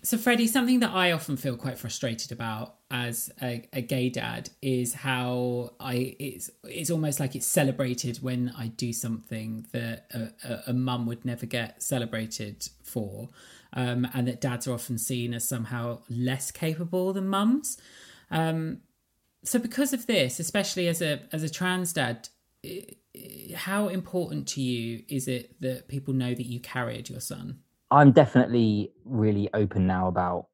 [0.03, 4.49] So, Freddie, something that I often feel quite frustrated about as a, a gay dad
[4.61, 10.49] is how I it's it's almost like it's celebrated when I do something that a,
[10.49, 13.29] a, a mum would never get celebrated for,
[13.73, 17.77] um, and that dads are often seen as somehow less capable than mums.
[18.31, 18.81] Um,
[19.43, 22.29] so, because of this, especially as a as a trans dad,
[22.63, 27.19] i- i- how important to you is it that people know that you carried your
[27.19, 27.59] son?
[27.91, 30.47] I'm definitely really open now about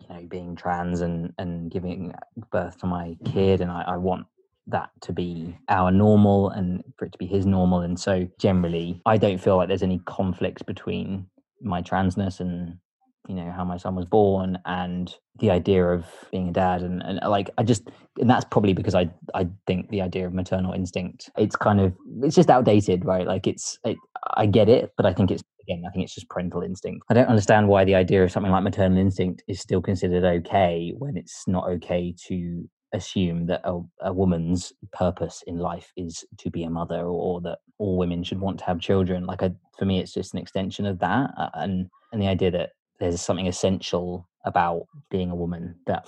[0.00, 2.14] you know being trans and and giving
[2.50, 4.26] birth to my kid and I, I want
[4.68, 7.80] that to be our normal and for it to be his normal.
[7.80, 11.26] And so generally I don't feel like there's any conflict between
[11.60, 12.78] my transness and
[13.28, 17.02] you know how my son was born and the idea of being a dad and,
[17.02, 20.72] and like I just and that's probably because I I think the idea of maternal
[20.72, 23.26] instinct it's kind of it's just outdated right?
[23.26, 23.96] Like it's it,
[24.34, 27.06] I get it but I think it's again I think it's just parental instinct.
[27.10, 30.92] I don't understand why the idea of something like maternal instinct is still considered okay
[30.98, 36.50] when it's not okay to assume that a, a woman's purpose in life is to
[36.50, 39.24] be a mother or, that all women should want to have children.
[39.24, 42.50] Like I, for me it's just an extension of that uh, and and the idea
[42.50, 46.06] that there's something essential about being a woman that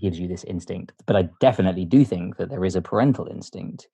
[0.00, 3.88] gives you this instinct but i definitely do think that there is a parental instinct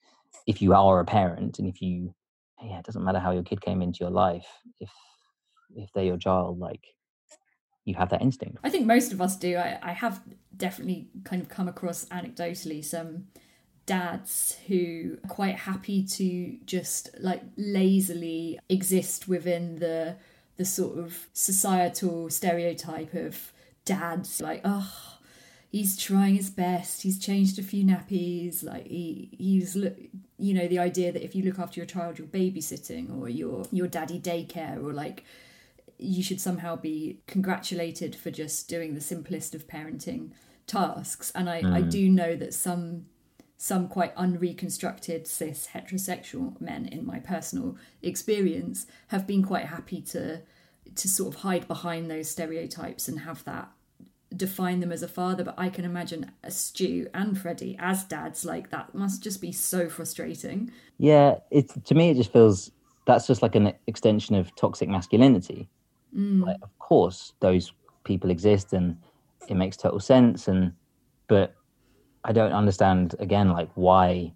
[0.46, 2.14] if you are a parent and if you
[2.62, 4.46] yeah it doesn't matter how your kid came into your life
[4.80, 4.90] if
[5.74, 6.84] if they're your child like
[7.84, 9.56] you have that instinct I think most of us do.
[9.56, 10.20] I, I have
[10.56, 13.28] definitely kind of come across anecdotally some
[13.86, 20.16] dads who are quite happy to just like lazily exist within the
[20.60, 23.34] the sort of societal stereotype of
[23.86, 24.92] dads like oh
[25.70, 29.96] he's trying his best he's changed a few nappies like he he's look
[30.46, 33.64] you know the idea that if you look after your child you're babysitting or you're
[33.72, 35.24] your daddy daycare or like
[35.98, 40.30] you should somehow be congratulated for just doing the simplest of parenting
[40.66, 41.90] tasks and i, I Mm.
[41.90, 43.06] do know that some
[43.62, 50.40] some quite unreconstructed cis heterosexual men in my personal experience have been quite happy to
[50.94, 53.70] to sort of hide behind those stereotypes and have that
[54.34, 55.44] define them as a father.
[55.44, 59.52] But i can imagine a stu and freddie as dads like that must just be
[59.52, 60.72] so frustrating.
[60.96, 62.70] Yeah it's to me it just feels
[63.06, 65.68] that's just like an extension of toxic masculinity.
[66.16, 66.46] Mm.
[66.46, 67.74] like of course those
[68.04, 68.96] people exist and
[69.48, 70.72] it makes total sense and
[71.28, 71.54] but
[72.24, 74.32] i don't understand again like why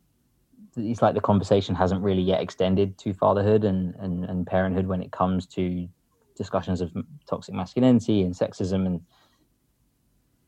[0.76, 5.02] it's like the conversation hasn't really yet extended to fatherhood and and, and parenthood when
[5.02, 5.88] it comes to
[6.36, 6.90] discussions of
[7.28, 9.00] toxic masculinity and sexism and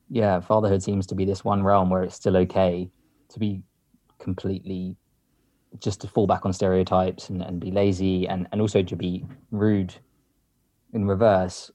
[0.09, 2.89] yeah fatherhood seems to be this one realm where it's still okay
[3.29, 3.63] to be
[4.19, 4.97] completely
[5.81, 9.25] just to fall back on stereotypes and, and be lazy and, and also to be
[9.51, 9.95] rude
[10.93, 11.71] in reverse,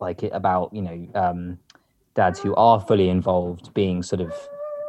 [0.00, 1.58] like it, about, you know, um,
[2.14, 4.32] dads who are fully involved being sort of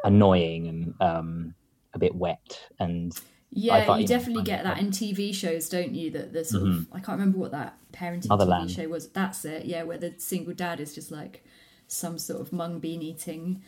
[0.03, 1.55] annoying and um,
[1.93, 3.13] a bit wet and
[3.51, 6.11] Yeah, you definitely get that in TV shows, don't you?
[6.11, 8.69] That the sort of I can't remember what that parenting Motherland.
[8.69, 9.09] TV show was.
[9.09, 9.65] That's it.
[9.65, 11.43] Yeah, where the single dad is just like
[11.87, 13.61] some sort of mung bean eating,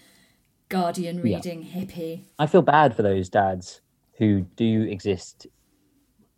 [0.70, 1.38] guardian Yeah.
[1.38, 2.24] reading hippie.
[2.40, 3.82] I feel bad for those dads
[4.18, 5.48] who do exist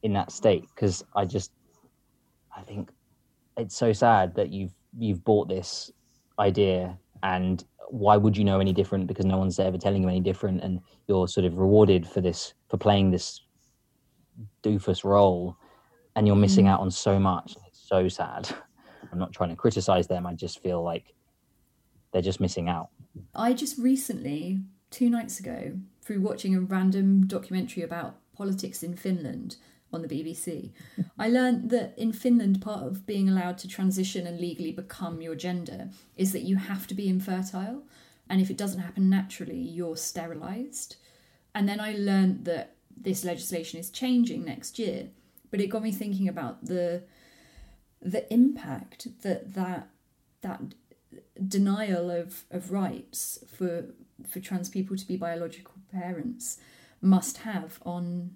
[0.04, 1.52] in that state because I just
[2.56, 2.92] I think
[3.56, 5.92] it's so sad that you've you've bought this
[6.40, 9.08] idea and why would you know any different?
[9.08, 12.54] Because no one's ever telling you any different and you're sort of rewarded for this
[12.70, 13.42] for playing this
[14.64, 15.58] doofus role
[16.16, 16.70] and you're missing mm.
[16.70, 17.56] out on so much.
[17.68, 18.50] It's so sad.
[19.12, 20.26] I'm not trying to criticize them.
[20.26, 21.14] I just feel like
[22.12, 22.90] they're just missing out.
[23.34, 24.60] I just recently,
[24.92, 29.58] two nights ago, through watching a random documentary about politics in Finland
[29.94, 30.72] on the BBC,
[31.18, 35.36] I learned that in Finland, part of being allowed to transition and legally become your
[35.36, 37.84] gender is that you have to be infertile.
[38.30, 40.98] And if it doesn't happen naturally, you're sterilised.
[41.56, 45.10] And then I learned that this legislation is changing next year.
[45.50, 47.04] But it got me thinking about the
[48.02, 49.90] the impact that that
[50.42, 50.62] that
[51.48, 53.86] denial of, of rights for
[54.28, 56.58] for trans people to be biological parents
[57.02, 58.32] must have on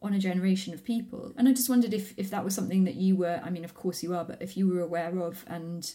[0.00, 1.32] on a generation of people.
[1.36, 3.74] And I just wondered if, if that was something that you were I mean of
[3.74, 5.92] course you are, but if you were aware of and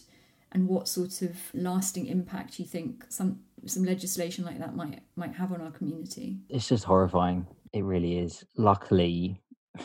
[0.52, 5.34] and what sort of lasting impact you think some some legislation like that might might
[5.34, 6.38] have on our community.
[6.48, 7.46] it's just horrifying.
[7.72, 8.44] It really is.
[8.56, 9.40] Luckily,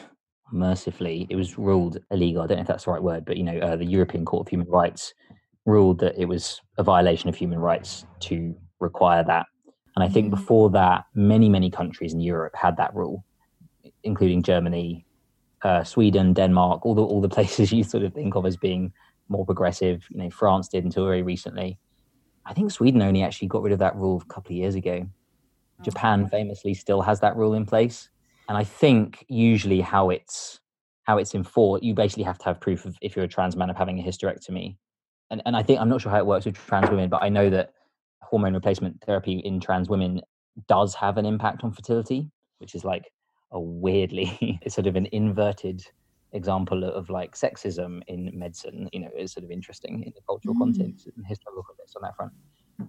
[0.51, 2.41] mercifully, it was ruled illegal.
[2.41, 4.47] I don't know if that's the right word, but you know, uh, the European Court
[4.47, 5.13] of Human Rights
[5.65, 9.45] ruled that it was a violation of human rights to require that.
[9.95, 10.31] And I think Mm.
[10.31, 13.23] before that, many, many countries in Europe had that rule,
[14.03, 15.05] including Germany,
[15.63, 18.93] uh, Sweden, Denmark, all the all the places you sort of think of as being
[19.27, 20.05] more progressive.
[20.09, 21.77] You know, France did until very recently.
[22.45, 25.07] I think Sweden only actually got rid of that rule a couple of years ago.
[25.83, 28.09] Japan famously still has that rule in place,
[28.49, 30.59] and I think usually how it's
[31.03, 33.69] how it's enforced, you basically have to have proof of if you're a trans man
[33.69, 34.75] of having a hysterectomy,
[35.31, 37.29] and and I think I'm not sure how it works with trans women, but I
[37.29, 37.71] know that
[38.21, 40.21] hormone replacement therapy in trans women
[40.67, 42.29] does have an impact on fertility,
[42.59, 43.05] which is like
[43.51, 45.83] a weirdly it's sort of an inverted
[46.31, 48.89] example of like sexism in medicine.
[48.93, 50.59] You know, is sort of interesting in the cultural Mm.
[50.59, 52.31] context and historical bits on that front.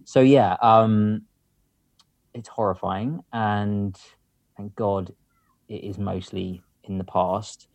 [0.04, 1.22] So yeah, um,
[2.34, 3.98] it's horrifying, and
[4.56, 5.12] thank God
[5.68, 7.68] it is mostly in the past.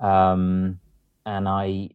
[0.00, 0.80] Um,
[1.26, 1.90] and I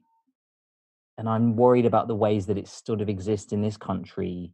[1.18, 4.54] and I'm worried about the ways that it sort of exists in this country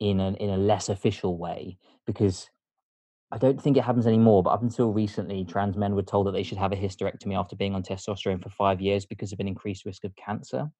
[0.00, 1.76] in a in a less official way
[2.06, 2.48] because
[3.34, 4.44] I don't think it happens anymore.
[4.44, 7.56] But up until recently, trans men were told that they should have a hysterectomy after
[7.56, 10.70] being on testosterone for five years because of an increased risk of cancer.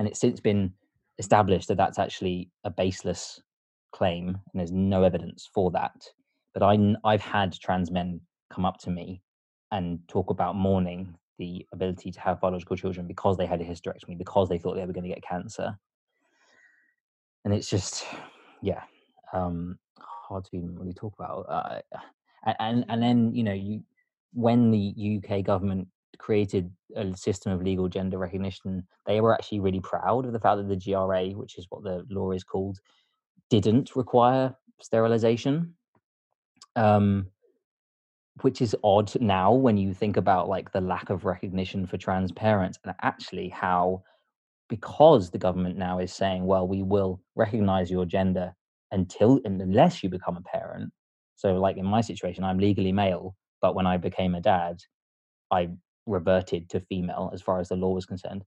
[0.00, 0.72] And it's since been
[1.20, 3.40] established that that's actually a baseless
[3.92, 5.92] claim, and there's no evidence for that.
[6.52, 8.20] But I, I've had trans men
[8.52, 9.22] come up to me
[9.70, 14.18] and talk about mourning the ability to have biological children because they had a hysterectomy,
[14.18, 15.78] because they thought they were going to get cancer.
[17.44, 18.04] And it's just,
[18.62, 18.82] yeah,
[19.32, 21.46] um, hard to even really talk about.
[21.48, 21.80] Uh,
[22.44, 23.82] and, and and then you know you
[24.32, 29.80] when the UK government created a system of legal gender recognition, they were actually really
[29.80, 32.78] proud of the fact that the GRA, which is what the law is called,
[33.48, 35.74] didn't require sterilization.
[36.76, 37.26] Um,
[38.42, 42.32] which is odd now when you think about like the lack of recognition for trans
[42.32, 44.02] parents and actually how
[44.68, 48.54] because the government now is saying well we will recognize your gender
[48.92, 50.90] until and unless you become a parent
[51.36, 54.78] so like in my situation i'm legally male but when i became a dad
[55.50, 55.68] i
[56.06, 58.44] reverted to female as far as the law was concerned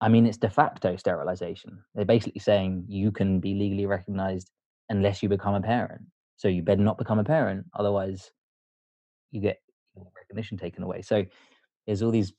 [0.00, 4.50] i mean it's de facto sterilization they're basically saying you can be legally recognized
[4.88, 6.02] unless you become a parent
[6.36, 8.30] so you better not become a parent otherwise
[9.30, 9.58] you get
[10.16, 11.02] recognition taken away.
[11.02, 11.24] So
[11.86, 12.32] there's all these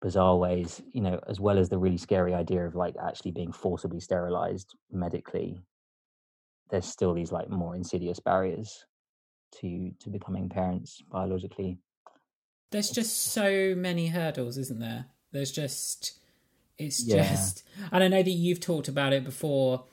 [0.00, 3.52] bizarre ways, you know, as well as the really scary idea of like actually being
[3.52, 5.58] forcibly sterilized medically.
[6.70, 8.84] There's still these like more insidious barriers
[9.60, 11.78] to to becoming parents biologically.
[12.70, 15.06] There's just so many hurdles, isn't there?
[15.32, 16.18] There's just
[16.76, 17.22] it's Yeah.
[17.28, 19.84] just and I know that you've talked about it before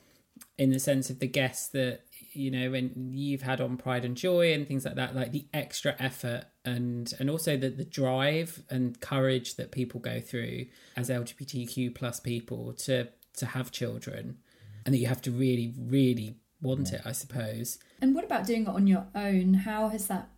[0.58, 2.00] in the sense of the guests that
[2.32, 5.46] you know when you've had on Pride and Joy and things like that, like the
[5.54, 10.66] extra effort and and also the the drive and courage that people go through
[10.96, 13.08] as LGBTQ plus people to
[13.38, 14.38] to have children
[14.84, 16.96] and that you have to really, really want hmm.
[16.96, 17.78] it, I suppose.
[18.00, 19.54] And what about doing it on your own?
[19.54, 20.28] How has that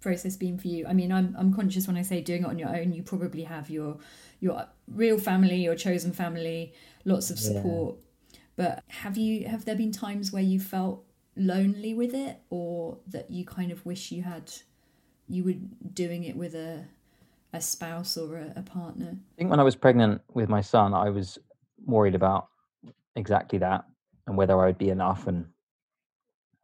[0.00, 0.86] process been for you?
[0.86, 3.42] I mean, I'm I'm conscious when I say doing it on your own, you probably
[3.44, 3.98] have your
[4.40, 6.72] your real family, your chosen family,
[7.04, 7.96] lots of support.
[7.96, 8.38] Yeah.
[8.56, 11.04] But have you have there been times where you felt
[11.36, 14.52] lonely with it or that you kind of wish you had
[15.28, 15.54] you were
[15.92, 16.84] doing it with a
[17.52, 19.16] a spouse or a, a partner?
[19.16, 21.38] I think when I was pregnant with my son, I was
[21.86, 22.48] worried about
[23.16, 23.84] exactly that
[24.26, 25.46] and whether I would be enough and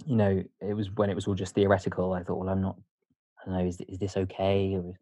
[0.06, 2.12] you know, it was when it was all just theoretical.
[2.12, 2.76] I thought, well, I'm not.
[3.40, 3.66] I don't know.
[3.66, 4.74] Is is this okay?
[4.76, 4.94] Or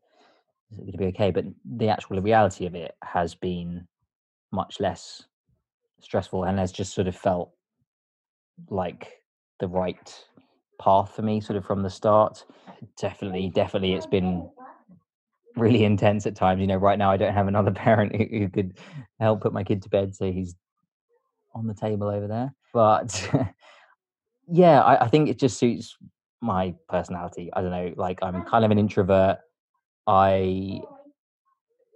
[0.70, 1.30] is it going to be okay?
[1.30, 3.86] But the actual reality of it has been
[4.52, 5.24] much less
[6.00, 7.52] stressful and has just sort of felt
[8.70, 9.22] like
[9.60, 10.24] the right
[10.80, 12.44] path for me, sort of from the start.
[12.98, 14.48] Definitely, definitely, it's been
[15.56, 16.60] really intense at times.
[16.60, 18.78] You know, right now I don't have another parent who, who could
[19.20, 20.54] help put my kid to bed, so he's
[21.54, 22.54] on the table over there.
[22.72, 23.30] But
[24.52, 25.96] yeah, I, I think it just suits
[26.42, 27.50] my personality.
[27.54, 29.38] I don't know, like I'm kind of an introvert.
[30.06, 30.80] I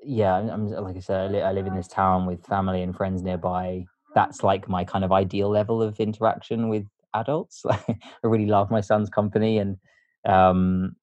[0.03, 3.85] yeah, I'm like I said, I live in this town with family and friends nearby.
[4.15, 7.63] That's like my kind of ideal level of interaction with adults.
[7.71, 9.77] I really love my son's company, and
[10.25, 10.97] um,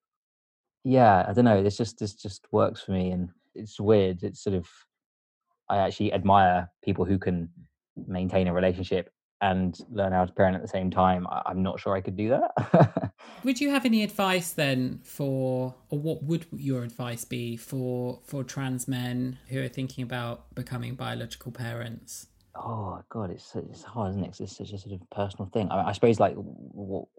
[0.84, 1.62] yeah, I don't know.
[1.62, 4.24] This just this just works for me, and it's weird.
[4.24, 4.68] It's sort of
[5.70, 7.50] I actually admire people who can
[8.08, 9.13] maintain a relationship
[9.44, 11.28] and learn how to parent at the same time.
[11.28, 13.12] I, am not sure I could do that.
[13.44, 18.46] would you have any advice then for, or what would your advice be for for
[18.46, 22.28] trans men who are thinking about becoming biological parents?
[22.56, 24.40] Oh God, it's it's hard, isn't it?
[24.40, 25.70] It's such a sort of personal thing.
[25.70, 27.10] I, I suppose, like, what,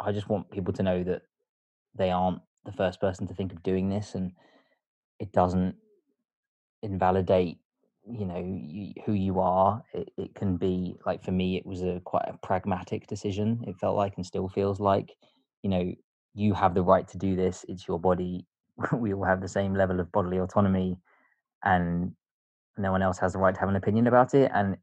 [0.00, 1.22] I just want people to know that
[1.94, 4.32] they aren't the first person to think of doing this, and
[5.20, 5.74] it doesn't
[6.82, 7.58] invalidate
[8.08, 11.82] you know you, who you are it, it can be like for me it was
[11.82, 15.12] a quite a pragmatic decision it felt like and still feels like
[15.62, 15.92] you know
[16.34, 18.46] you have the right to do this it's your body
[18.92, 20.96] we all have the same level of bodily autonomy
[21.64, 22.12] and
[22.78, 24.76] no one else has the right to have an opinion about it and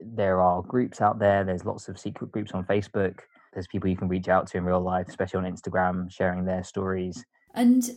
[0.00, 3.20] there are groups out there there's lots of secret groups on facebook
[3.52, 6.62] there's people you can reach out to in real life especially on instagram sharing their
[6.62, 7.24] stories.
[7.54, 7.90] And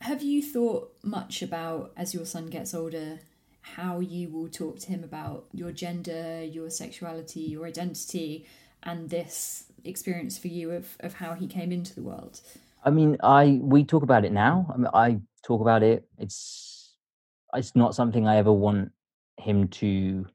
[0.00, 3.18] have you thought much about as your son gets older
[3.60, 8.46] how you will talk to him about your gender, your sexuality, your identity,
[8.82, 12.40] and this experience for you of, of how he came into the world?
[12.84, 14.66] I mean, I we talk about it now.
[14.72, 16.08] I mean, I talk about it.
[16.18, 16.94] It's
[17.54, 18.92] it's not something I ever want
[19.38, 20.26] him to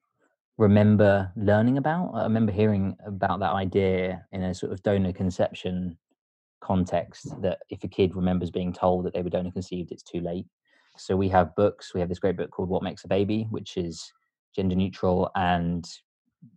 [0.57, 2.11] remember learning about.
[2.13, 5.97] I remember hearing about that idea in a sort of donor conception
[6.61, 10.21] context that if a kid remembers being told that they were donor conceived, it's too
[10.21, 10.45] late.
[10.97, 11.93] So we have books.
[11.93, 14.11] We have this great book called What Makes a Baby, which is
[14.55, 15.85] gender neutral and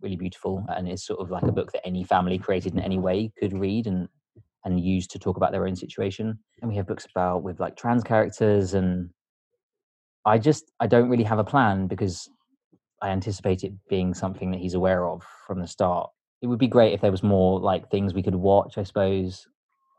[0.01, 0.63] really beautiful.
[0.69, 3.53] And is sort of like a book that any family created in any way could
[3.53, 4.07] read and
[4.65, 6.37] and use to talk about their own situation.
[6.61, 9.09] And we have books about with like trans characters and
[10.25, 12.29] I just I don't really have a plan because
[13.01, 16.09] I anticipate it being something that he's aware of from the start.
[16.41, 19.47] It would be great if there was more like things we could watch, I suppose,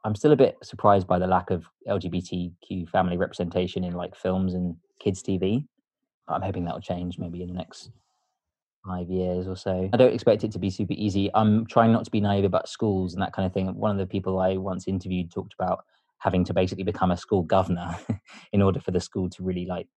[0.09, 4.55] I'm still a bit surprised by the lack of LGBTQ family representation in like films
[4.55, 5.67] and kids TV.
[6.27, 7.91] I'm hoping that will change maybe in the next
[8.87, 9.91] five years or so.
[9.93, 11.31] I don't expect it to be super easy.
[11.35, 13.67] I'm trying not to be naive about schools and that kind of thing.
[13.75, 15.85] One of the people I once interviewed talked about
[16.21, 17.95] having to basically become a school governor
[18.55, 19.89] in order for the school to really like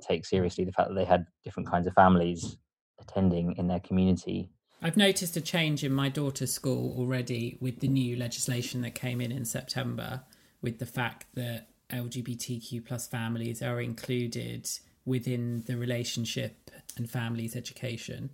[0.00, 2.56] take seriously the fact that they had different kinds of families
[3.02, 4.48] attending in their community
[4.80, 9.20] I've noticed a change in my daughter's school already with the new legislation that came
[9.20, 10.22] in in September,
[10.62, 14.68] with the fact that LGBTQ plus families are included
[15.04, 18.30] within the relationship and families education.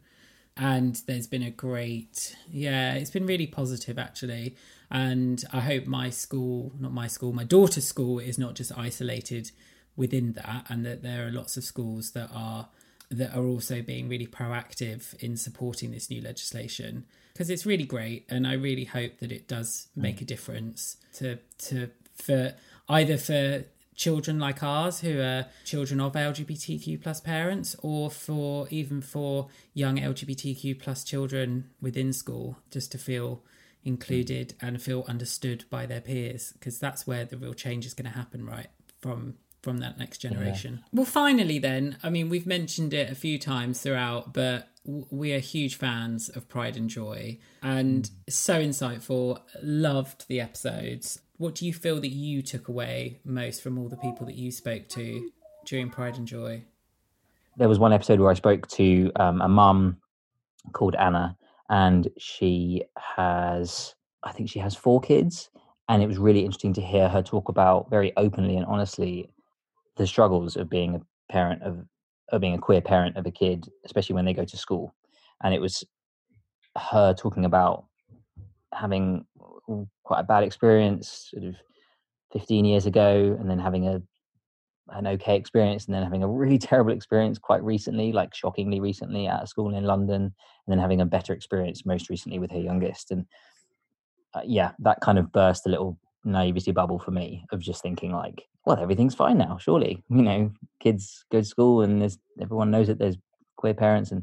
[0.56, 4.56] And there's been a great, yeah, it's been really positive actually.
[4.90, 9.50] And I hope my school, not my school, my daughter's school is not just isolated
[9.96, 12.68] within that, and that there are lots of schools that are
[13.16, 18.24] that are also being really proactive in supporting this new legislation because it's really great
[18.28, 22.54] and I really hope that it does make a difference to to for
[22.88, 29.00] either for children like ours who are children of LGBTQ plus parents or for even
[29.00, 33.42] for young LGBTQ plus children within school just to feel
[33.84, 38.10] included and feel understood by their peers because that's where the real change is going
[38.10, 38.68] to happen right
[39.00, 39.34] from
[39.64, 40.80] from that next generation.
[40.82, 40.88] Yeah.
[40.92, 45.38] Well, finally, then, I mean, we've mentioned it a few times throughout, but we are
[45.38, 48.10] huge fans of Pride and Joy and mm.
[48.32, 49.40] so insightful.
[49.62, 51.20] Loved the episodes.
[51.38, 54.52] What do you feel that you took away most from all the people that you
[54.52, 55.30] spoke to
[55.64, 56.64] during Pride and Joy?
[57.56, 59.96] There was one episode where I spoke to um, a mum
[60.72, 61.36] called Anna,
[61.70, 62.82] and she
[63.16, 65.50] has, I think she has four kids,
[65.88, 69.30] and it was really interesting to hear her talk about very openly and honestly
[69.96, 71.84] the struggles of being a parent of
[72.30, 74.94] of being a queer parent of a kid, especially when they go to school.
[75.42, 75.84] And it was
[76.76, 77.84] her talking about
[78.72, 79.24] having
[80.02, 81.54] quite a bad experience sort of
[82.32, 84.02] 15 years ago and then having a
[84.90, 89.26] an okay experience and then having a really terrible experience quite recently like shockingly recently
[89.26, 90.32] at a school in london and
[90.66, 93.24] then having a better experience most recently with her youngest and
[94.34, 98.12] uh, yeah that kind of burst a little naivety bubble for me of just thinking
[98.12, 100.02] like well everything's fine now surely.
[100.08, 103.16] You know kids go to school and there's everyone knows that there's
[103.56, 104.22] queer parents and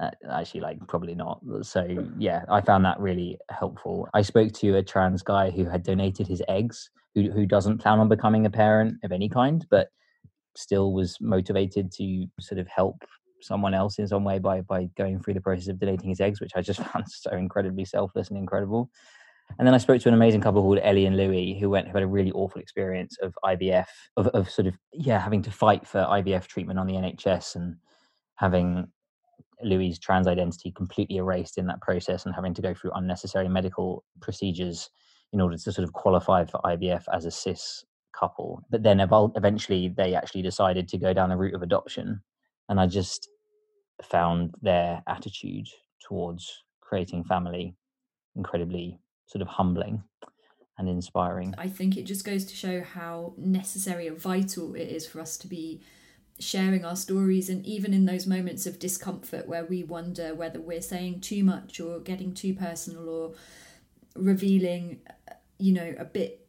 [0.00, 1.40] uh, actually like probably not.
[1.62, 1.86] So
[2.18, 4.08] yeah i found that really helpful.
[4.14, 7.98] I spoke to a trans guy who had donated his eggs who, who doesn't plan
[7.98, 9.88] on becoming a parent of any kind but
[10.56, 13.04] still was motivated to sort of help
[13.40, 16.40] someone else in some way by by going through the process of donating his eggs
[16.40, 18.90] which i just found so incredibly selfless and incredible
[19.58, 21.94] and then I spoke to an amazing couple called Ellie and Louis, who went who
[21.94, 23.86] had a really awful experience of IVF,
[24.16, 27.76] of, of sort of yeah, having to fight for IVF treatment on the NHS and
[28.36, 28.88] having
[29.62, 34.04] Louis' trans identity completely erased in that process and having to go through unnecessary medical
[34.20, 34.90] procedures
[35.32, 37.84] in order to sort of qualify for IVF as a cis
[38.18, 38.62] couple.
[38.70, 42.20] But then eventually they actually decided to go down the route of adoption.
[42.68, 43.28] And I just
[44.02, 45.66] found their attitude
[46.00, 47.76] towards creating family
[48.36, 50.02] incredibly sort of humbling
[50.78, 51.54] and inspiring.
[51.58, 55.36] I think it just goes to show how necessary and vital it is for us
[55.38, 55.80] to be
[56.40, 60.80] sharing our stories and even in those moments of discomfort where we wonder whether we're
[60.80, 63.32] saying too much or getting too personal or
[64.14, 65.00] revealing
[65.58, 66.46] you know a bit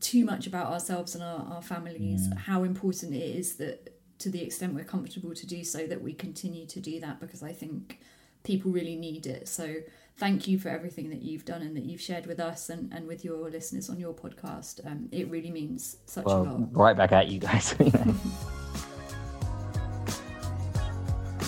[0.00, 2.36] too much about ourselves and our, our families mm.
[2.36, 6.12] how important it is that to the extent we're comfortable to do so that we
[6.12, 7.98] continue to do that because i think
[8.44, 9.76] people really need it so
[10.16, 13.06] thank you for everything that you've done and that you've shared with us and, and
[13.06, 14.84] with your listeners on your podcast.
[14.86, 16.68] Um, it really means such well, a lot.
[16.72, 17.74] Right back at you guys.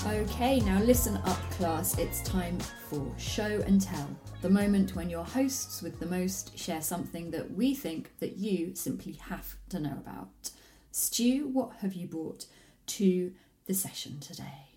[0.06, 1.96] okay, now listen up, class.
[1.98, 2.58] It's time
[2.88, 4.08] for Show and Tell,
[4.42, 8.74] the moment when your hosts with the most share something that we think that you
[8.74, 10.50] simply have to know about.
[10.92, 12.44] Stu, what have you brought
[12.86, 13.32] to
[13.66, 14.67] the session today?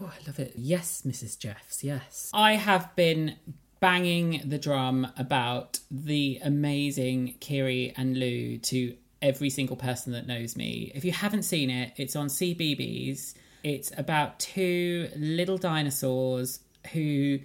[0.00, 0.52] Oh, I love it.
[0.56, 1.38] Yes, Mrs.
[1.38, 2.30] Jeffs, yes.
[2.32, 3.36] I have been
[3.80, 10.56] banging the drum about the amazing Kiri and Lou to every single person that knows
[10.56, 10.90] me.
[10.94, 13.34] If you haven't seen it, it's on CBeebies.
[13.62, 16.60] It's about two little dinosaurs
[16.92, 17.40] who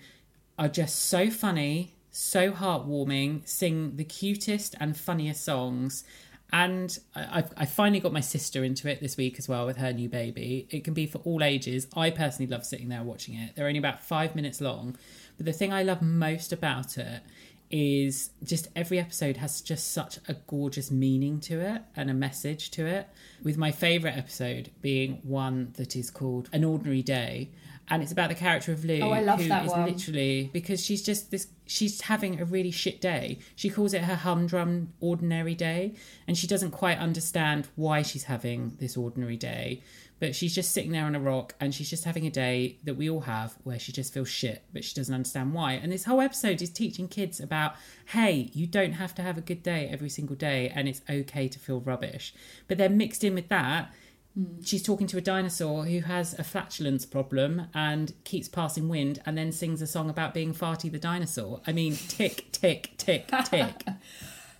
[0.57, 6.05] are just so funny, so heartwarming, sing the cutest and funniest songs,
[6.53, 9.91] and I, I finally got my sister into it this week as well with her
[9.91, 10.67] new baby.
[10.69, 11.87] It can be for all ages.
[11.95, 13.55] I personally love sitting there watching it.
[13.55, 14.95] They're only about five minutes long,
[15.37, 17.23] but the thing I love most about it
[17.71, 22.71] is just every episode has just such a gorgeous meaning to it and a message
[22.71, 23.09] to it.
[23.43, 27.49] With my favourite episode being one that is called An Ordinary Day,
[27.89, 29.85] and it's about the character of Lou, oh, I love who that is one.
[29.85, 31.47] literally because she's just this.
[31.67, 33.39] She's having a really shit day.
[33.55, 35.95] She calls it her humdrum ordinary day,
[36.27, 39.81] and she doesn't quite understand why she's having this ordinary day.
[40.17, 42.95] But she's just sitting there on a rock, and she's just having a day that
[42.95, 45.73] we all have, where she just feels shit, but she doesn't understand why.
[45.73, 47.75] And this whole episode is teaching kids about,
[48.07, 51.49] hey, you don't have to have a good day every single day, and it's okay
[51.49, 52.33] to feel rubbish.
[52.67, 53.93] But then mixed in with that
[54.37, 54.65] Mm.
[54.65, 59.37] She's talking to a dinosaur who has a flatulence problem and keeps passing wind and
[59.37, 61.61] then sings a song about being Farty the dinosaur.
[61.65, 63.85] I mean, tick, tick, tick, tick.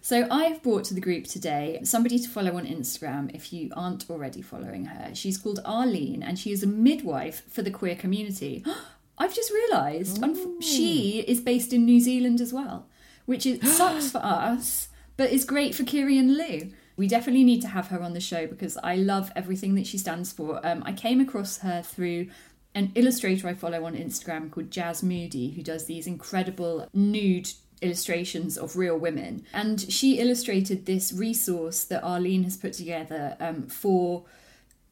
[0.06, 4.08] So I've brought to the group today somebody to follow on Instagram if you aren't
[4.08, 5.16] already following her.
[5.16, 8.64] She's called Arlene and she is a midwife for the queer community.
[9.18, 10.24] I've just realised
[10.62, 12.86] she is based in New Zealand as well,
[13.26, 17.62] which is, sucks for us, but is great for Kiri and Lou we definitely need
[17.62, 20.66] to have her on the show because I love everything that she stands for.
[20.66, 22.28] Um, I came across her through
[22.74, 27.50] an illustrator I follow on Instagram called Jazz Moody, who does these incredible nude
[27.82, 29.46] illustrations of real women.
[29.54, 34.26] And she illustrated this resource that Arlene has put together um, for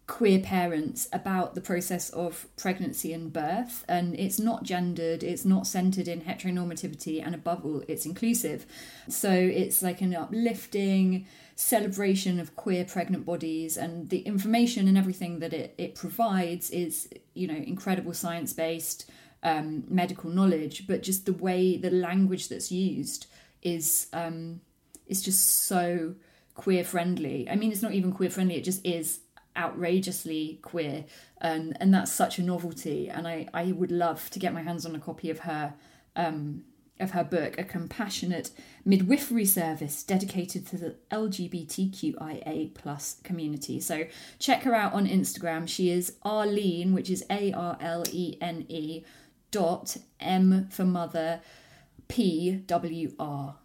[0.06, 5.66] queer parents about the process of pregnancy and birth and it's not gendered it's not
[5.66, 8.66] centered in heteronormativity and above all it's inclusive.
[9.08, 11.26] So it's like an uplifting
[11.56, 17.08] celebration of queer pregnant bodies and the information and everything that it, it provides is
[17.34, 19.10] you know incredible science based
[19.44, 23.28] um, medical knowledge but just the way the language that's used
[23.62, 24.62] is um,
[25.08, 26.16] is just so
[26.56, 29.20] queer friendly i mean it's not even queer friendly it just is
[29.58, 31.06] outrageously queer
[31.40, 34.86] and and that's such a novelty and i i would love to get my hands
[34.86, 35.74] on a copy of her
[36.16, 36.64] um
[37.00, 38.52] of her book, A Compassionate
[38.86, 43.80] Midwifery Service dedicated to the LGBTQIA plus community.
[43.80, 44.06] So
[44.40, 45.68] check her out on Instagram.
[45.68, 49.04] She is Arlene, which is A R L E N E
[49.52, 51.42] dot M for mother
[52.08, 53.56] P W R.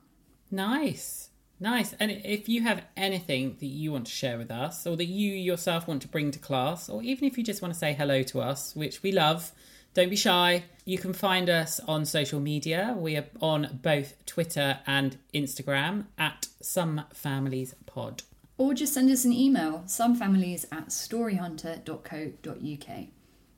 [0.50, 1.27] Nice.
[1.60, 1.94] Nice.
[1.98, 5.32] And if you have anything that you want to share with us, or that you
[5.32, 8.22] yourself want to bring to class, or even if you just want to say hello
[8.24, 9.52] to us, which we love,
[9.94, 10.64] don't be shy.
[10.84, 12.94] You can find us on social media.
[12.96, 18.22] We are on both Twitter and Instagram at Some Families Pod.
[18.56, 23.06] Or just send us an email, somefamilies at storyhunter.co.uk.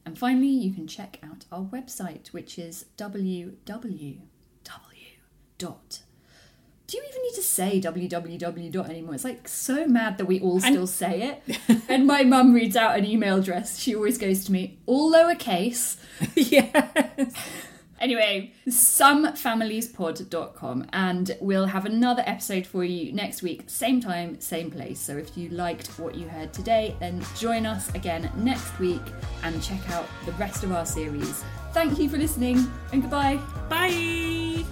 [0.06, 4.20] And finally, you can check out our website, which is www.
[6.90, 9.14] Do you even need to say www dot anymore?
[9.14, 11.60] It's like so mad that we all still say it.
[11.88, 13.78] and my mum reads out an email address.
[13.78, 15.98] She always goes to me, all lowercase.
[16.34, 17.32] yes.
[18.00, 24.98] Anyway, somefamiliespod.com, and we'll have another episode for you next week, same time, same place.
[24.98, 29.02] So if you liked what you heard today, then join us again next week
[29.44, 31.44] and check out the rest of our series.
[31.72, 33.38] Thank you for listening, and goodbye.
[33.68, 34.64] Bye.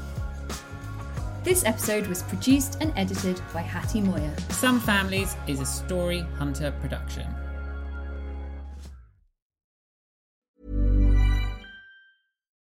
[1.45, 4.35] This episode was produced and edited by Hattie Moyer.
[4.51, 7.27] Some Families is a Story Hunter production.